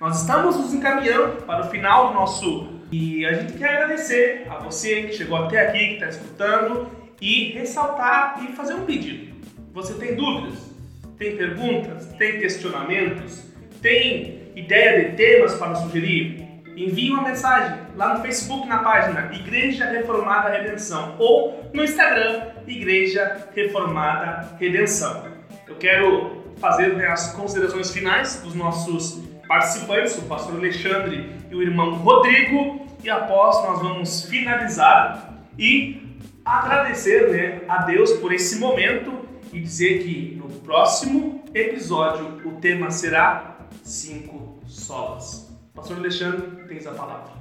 Nós 0.00 0.20
estamos 0.20 0.56
nos 0.56 0.74
encaminhando 0.74 1.42
para 1.42 1.66
o 1.66 1.70
final 1.70 2.08
do 2.08 2.14
nosso 2.14 2.74
e 2.90 3.24
a 3.24 3.32
gente 3.32 3.54
quer 3.54 3.76
agradecer 3.76 4.46
a 4.50 4.58
você 4.58 5.04
que 5.04 5.14
chegou 5.14 5.36
até 5.36 5.68
aqui, 5.68 5.78
que 5.78 5.94
está 5.94 6.08
escutando 6.08 6.90
e 7.20 7.52
ressaltar 7.52 8.44
e 8.44 8.52
fazer 8.52 8.74
um 8.74 8.84
pedido. 8.84 9.34
Você 9.72 9.94
tem 9.94 10.14
dúvidas? 10.14 10.73
Tem 11.18 11.36
perguntas? 11.36 12.06
Tem 12.18 12.40
questionamentos? 12.40 13.44
Tem 13.80 14.50
ideia 14.56 15.10
de 15.10 15.16
temas 15.16 15.54
para 15.54 15.74
sugerir? 15.76 16.42
Envie 16.76 17.10
uma 17.10 17.22
mensagem 17.22 17.78
lá 17.94 18.14
no 18.14 18.22
Facebook 18.22 18.66
na 18.66 18.78
página 18.78 19.30
Igreja 19.32 19.86
Reformada 19.86 20.48
Redenção 20.50 21.14
ou 21.18 21.70
no 21.72 21.84
Instagram 21.84 22.48
Igreja 22.66 23.48
Reformada 23.54 24.56
Redenção. 24.58 25.24
Eu 25.68 25.76
quero 25.76 26.42
fazer 26.56 26.94
né, 26.94 27.06
as 27.06 27.32
considerações 27.32 27.92
finais 27.92 28.40
dos 28.42 28.54
nossos 28.54 29.22
participantes, 29.46 30.18
o 30.18 30.22
pastor 30.22 30.56
Alexandre 30.56 31.30
e 31.50 31.54
o 31.54 31.62
irmão 31.62 31.94
Rodrigo, 31.94 32.86
e 33.04 33.10
após 33.10 33.62
nós 33.62 33.80
vamos 33.80 34.24
finalizar 34.24 35.32
e 35.56 36.18
agradecer 36.44 37.28
né, 37.30 37.60
a 37.68 37.82
Deus 37.82 38.12
por 38.14 38.32
esse 38.32 38.58
momento 38.58 39.23
e 39.54 39.60
dizer 39.60 40.02
que 40.02 40.34
no 40.34 40.48
próximo 40.60 41.44
episódio 41.54 42.42
o 42.44 42.60
tema 42.60 42.90
será 42.90 43.68
cinco 43.84 44.58
solas. 44.66 45.48
Pastor 45.72 45.98
Alexandre, 45.98 46.66
tens 46.66 46.84
a 46.88 46.92
palavra. 46.92 47.32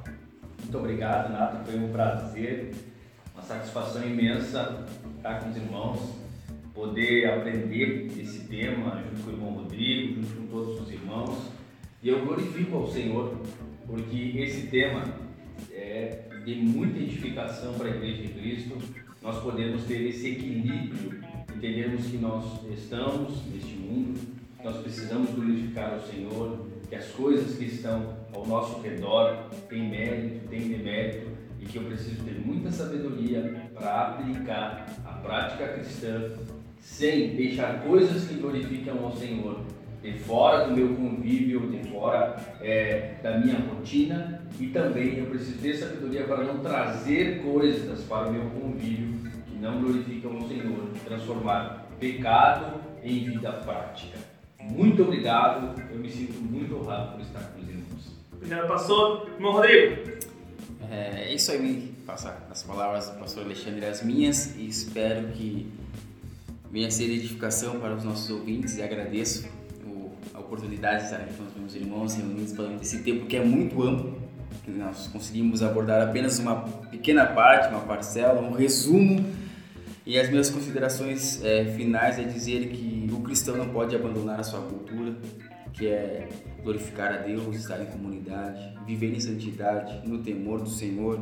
Muito 0.62 0.78
obrigado, 0.78 1.32
Nato. 1.32 1.66
Foi 1.66 1.80
um 1.80 1.92
prazer, 1.92 2.72
uma 3.34 3.44
satisfação 3.44 4.04
imensa 4.08 4.86
estar 5.18 5.40
com 5.40 5.50
os 5.50 5.56
irmãos, 5.58 6.00
poder 6.74 7.32
aprender 7.32 8.12
esse 8.20 8.42
tema 8.42 9.02
junto 9.04 9.24
com 9.24 9.30
o 9.30 9.34
irmão 9.34 9.50
Rodrigo, 9.54 10.22
junto 10.22 10.36
com 10.36 10.48
todos 10.48 10.82
os 10.82 10.92
irmãos. 10.92 11.52
E 12.04 12.10
eu 12.10 12.24
glorifico 12.24 12.78
ao 12.78 12.88
Senhor, 12.92 13.38
porque 13.88 14.34
esse 14.38 14.68
tema 14.68 15.04
é 15.72 16.26
de 16.46 16.56
muita 16.56 17.00
edificação 17.00 17.74
para 17.74 17.88
a 17.88 17.96
Igreja 17.96 18.22
de 18.22 18.28
Cristo. 18.30 18.78
Nós 19.22 19.42
podemos 19.42 19.86
ter 19.86 20.06
esse 20.08 20.32
equilíbrio, 20.32 21.23
entendermos 21.64 22.08
que 22.08 22.18
nós 22.18 22.44
estamos 22.74 23.42
neste 23.50 23.76
mundo, 23.76 24.20
nós 24.62 24.76
precisamos 24.82 25.30
glorificar 25.32 25.94
ao 25.94 26.02
Senhor, 26.02 26.68
que 26.90 26.96
as 26.96 27.08
coisas 27.08 27.58
que 27.58 27.64
estão 27.64 28.18
ao 28.36 28.46
nosso 28.46 28.82
redor 28.82 29.48
têm 29.70 29.90
mérito, 29.90 30.46
têm 30.50 30.68
demérito 30.68 31.32
e 31.62 31.66
que 31.66 31.78
eu 31.78 31.84
preciso 31.84 32.22
ter 32.26 32.38
muita 32.46 32.70
sabedoria 32.70 33.70
para 33.74 34.10
aplicar 34.10 34.86
a 35.06 35.14
prática 35.14 35.70
cristã 35.70 36.32
sem 36.82 37.34
deixar 37.38 37.82
coisas 37.84 38.28
que 38.28 38.34
glorificam 38.34 39.06
ao 39.06 39.16
Senhor 39.16 39.62
de 40.02 40.12
fora 40.20 40.68
do 40.68 40.76
meu 40.76 40.90
convívio, 40.90 41.72
de 41.72 41.90
fora 41.90 42.36
é, 42.60 43.14
da 43.24 43.38
minha 43.38 43.58
rotina 43.58 44.42
e 44.60 44.68
também 44.68 45.18
eu 45.18 45.28
preciso 45.28 45.60
ter 45.60 45.76
sabedoria 45.76 46.26
para 46.26 46.44
não 46.44 46.60
trazer 46.60 47.42
coisas 47.42 48.02
para 48.02 48.28
o 48.28 48.34
meu 48.34 48.50
convívio 48.50 49.33
não 49.64 49.82
glorificam 49.82 50.38
o 50.38 50.48
Senhor, 50.48 50.90
transformar 51.06 51.88
pecado 51.98 52.82
em 53.02 53.24
vida 53.24 53.54
prática. 53.54 54.18
Muito 54.60 55.04
obrigado, 55.04 55.82
eu 55.90 56.00
me 56.00 56.10
sinto 56.10 56.34
muito 56.42 56.76
honrado 56.76 57.14
por 57.14 57.22
estar 57.22 57.40
com 57.40 57.62
os 57.62 57.70
irmãos. 57.70 58.14
Obrigado, 58.34 58.68
pastor. 58.68 59.30
Irmão 59.36 59.54
Rodrigo. 59.54 60.12
É, 60.92 61.30
é 61.30 61.34
isso 61.34 61.50
aí, 61.52 61.94
passar 62.06 62.46
as 62.52 62.62
palavras 62.62 63.10
do 63.10 63.20
pastor 63.20 63.46
Alexandre 63.46 63.86
as 63.86 64.04
minhas 64.04 64.54
e 64.58 64.68
espero 64.68 65.30
que 65.30 65.72
venha 66.70 66.92
ser 66.92 67.06
edificação 67.06 67.80
para 67.80 67.96
os 67.96 68.04
nossos 68.04 68.30
ouvintes 68.30 68.78
e 68.78 68.84
agradeço 68.84 69.48
a 70.34 70.40
oportunidade 70.40 71.00
de 71.00 71.04
estar 71.06 71.18
aqui 71.18 71.34
com 71.36 71.44
os 71.44 71.56
meus 71.56 71.76
irmãos 71.76 72.16
reunidos 72.16 72.54
falando 72.54 72.80
desse 72.80 73.02
tempo 73.02 73.28
que 73.28 73.38
é 73.38 73.46
muito 73.46 73.82
amplo, 73.82 74.22
que 74.66 74.72
nós 74.72 75.08
conseguimos 75.08 75.64
abordar 75.64 76.02
apenas 76.02 76.38
uma 76.40 76.64
pequena 76.92 77.26
parte, 77.28 77.70
uma 77.70 77.82
parcela, 77.82 78.42
um 78.42 78.52
resumo. 78.52 79.43
E 80.06 80.20
as 80.20 80.30
minhas 80.30 80.50
considerações 80.50 81.42
é, 81.44 81.66
finais 81.76 82.20
é 82.20 82.24
dizer 82.24 82.70
que 82.70 83.10
o 83.12 83.22
cristão 83.22 83.56
não 83.56 83.70
pode 83.70 83.96
abandonar 83.96 84.40
a 84.40 84.44
sua 84.44 84.62
cultura, 84.62 85.16
que 85.72 85.88
é 85.88 86.28
glorificar 86.62 87.14
a 87.14 87.18
Deus, 87.18 87.56
estar 87.56 87.82
em 87.82 87.86
comunidade, 87.86 88.78
viver 88.86 89.14
em 89.14 89.20
santidade, 89.20 90.08
no 90.08 90.20
temor 90.20 90.62
do 90.62 90.70
Senhor, 90.70 91.20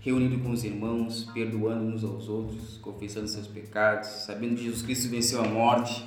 reunido 0.00 0.38
com 0.40 0.50
os 0.50 0.62
irmãos, 0.62 1.24
perdoando 1.32 1.84
uns 1.84 2.04
aos 2.04 2.28
outros, 2.28 2.78
confessando 2.78 3.26
seus 3.28 3.46
pecados, 3.46 4.08
sabendo 4.08 4.56
que 4.56 4.64
Jesus 4.64 4.82
Cristo 4.82 5.08
venceu 5.08 5.40
a 5.40 5.48
morte 5.48 6.06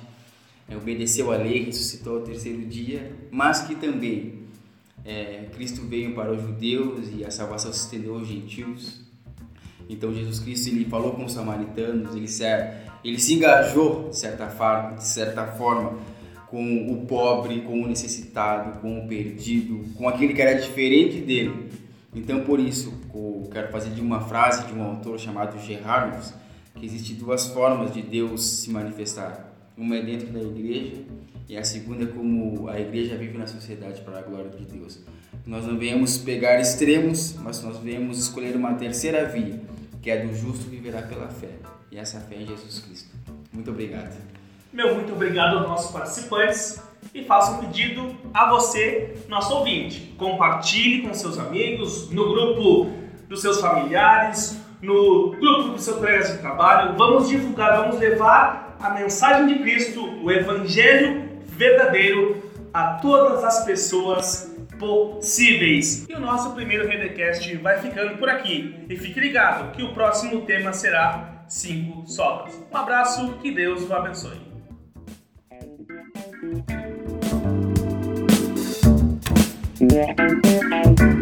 é, 0.72 0.78
obedeceu 0.78 1.32
à 1.32 1.36
lei, 1.36 1.66
ressuscitou 1.66 2.20
ao 2.20 2.22
terceiro 2.22 2.66
dia, 2.66 3.14
mas 3.30 3.64
que 3.64 3.76
também 3.76 4.46
é, 5.04 5.50
Cristo 5.54 5.82
veio 5.82 6.16
para 6.16 6.32
os 6.32 6.42
judeus 6.42 7.10
e 7.14 7.26
a 7.26 7.30
salvação 7.30 7.74
se 7.74 7.86
estendeu 7.86 8.16
aos 8.16 8.28
gentios. 8.28 9.01
Então 9.92 10.14
Jesus 10.14 10.40
Cristo 10.40 10.70
ele 10.70 10.86
falou 10.86 11.12
com 11.12 11.26
os 11.26 11.34
samaritanos, 11.34 12.16
ele 12.16 12.28
se, 12.28 12.46
ele 13.04 13.20
se 13.20 13.34
engajou 13.34 14.10
de 14.10 14.18
certa, 14.18 14.48
forma, 14.48 14.96
de 14.96 15.06
certa 15.06 15.46
forma 15.48 16.00
com 16.48 16.92
o 16.92 17.06
pobre, 17.06 17.62
com 17.62 17.82
o 17.82 17.88
necessitado, 17.88 18.80
com 18.80 19.00
o 19.00 19.08
perdido, 19.08 19.84
com 19.96 20.08
aquele 20.08 20.34
que 20.34 20.42
era 20.42 20.60
diferente 20.60 21.20
dele. 21.20 21.70
Então 22.16 22.42
por 22.42 22.60
isso 22.60 22.94
eu 23.14 23.50
quero 23.52 23.70
fazer 23.72 23.90
de 23.92 24.02
uma 24.02 24.22
frase 24.22 24.66
de 24.66 24.74
um 24.74 24.82
autor 24.82 25.20
chamado 25.20 25.60
Gerardus 25.60 26.34
que 26.76 26.86
existem 26.86 27.18
duas 27.18 27.48
formas 27.48 27.94
de 27.94 28.02
Deus 28.02 28.44
se 28.46 28.70
manifestar 28.70 29.52
uma 29.78 29.96
é 29.96 30.02
dentro 30.02 30.28
da 30.28 30.42
igreja 30.42 31.04
e 31.50 31.58
a 31.58 31.64
segunda 31.64 32.04
é 32.04 32.08
como 32.08 32.70
a 32.70 32.80
igreja 32.80 33.18
vive 33.18 33.38
na 33.38 33.48
sociedade 33.48 34.02
para 34.02 34.20
a 34.20 34.22
glória 34.22 34.50
de 34.50 34.64
Deus. 34.64 35.00
Nós 35.46 35.66
não 35.66 35.78
viemos 35.78 36.18
pegar 36.18 36.60
extremos, 36.62 37.36
mas 37.42 37.62
nós 37.64 37.78
viemos 37.78 38.20
escolher 38.20 38.56
uma 38.56 38.74
terceira 38.76 39.26
via, 39.26 39.60
que 40.02 40.10
é 40.10 40.26
do 40.26 40.34
justo 40.34 40.70
viverá 40.70 41.02
pela 41.02 41.28
fé. 41.28 41.52
E 41.92 41.98
essa 41.98 42.20
fé 42.20 42.36
em 42.36 42.48
Jesus 42.48 42.80
Cristo. 42.80 43.10
Muito 43.54 43.70
obrigado. 43.70 44.16
Meu 44.74 44.96
muito 44.96 45.14
obrigado 45.14 45.58
aos 45.58 45.68
nossos 45.68 45.92
participantes 45.92 46.82
e 47.14 47.24
faço 47.26 47.54
um 47.54 47.58
pedido 47.58 48.16
a 48.34 48.50
você, 48.50 49.18
nosso 49.28 49.54
ouvinte. 49.54 50.14
Compartilhe 50.18 51.08
com 51.08 51.14
seus 51.14 51.38
amigos, 51.38 52.10
no 52.10 52.32
grupo 52.32 52.92
dos 53.28 53.42
seus 53.42 53.60
familiares, 53.60 54.58
no 54.82 55.32
grupo 55.32 55.70
do 55.74 55.80
seu 55.80 55.96
colega 55.96 56.24
de 56.24 56.38
trabalho. 56.38 56.98
Vamos 56.98 57.28
divulgar, 57.28 57.78
vamos 57.78 58.00
levar 58.00 58.78
a 58.80 58.92
mensagem 58.92 59.48
de 59.48 59.62
Cristo, 59.62 60.04
o 60.24 60.32
Evangelho 60.32 61.30
verdadeiro 61.46 62.50
a 62.74 62.94
todas 62.94 63.44
as 63.44 63.66
pessoas 63.66 64.51
possíveis. 64.82 66.08
E 66.10 66.14
o 66.14 66.20
nosso 66.20 66.54
primeiro 66.56 66.88
Redecast 66.88 67.56
vai 67.58 67.80
ficando 67.80 68.18
por 68.18 68.28
aqui. 68.28 68.76
E 68.90 68.98
fique 68.98 69.20
ligado 69.20 69.72
que 69.74 69.84
o 69.84 69.94
próximo 69.94 70.42
tema 70.42 70.74
será 70.74 71.46
cinco 71.48 72.08
solas. 72.08 72.60
Um 72.72 72.76
abraço, 72.76 73.38
que 73.42 73.52
Deus 73.52 73.88
o 73.88 73.94
abençoe. 73.94 74.52
Yeah. 79.80 81.21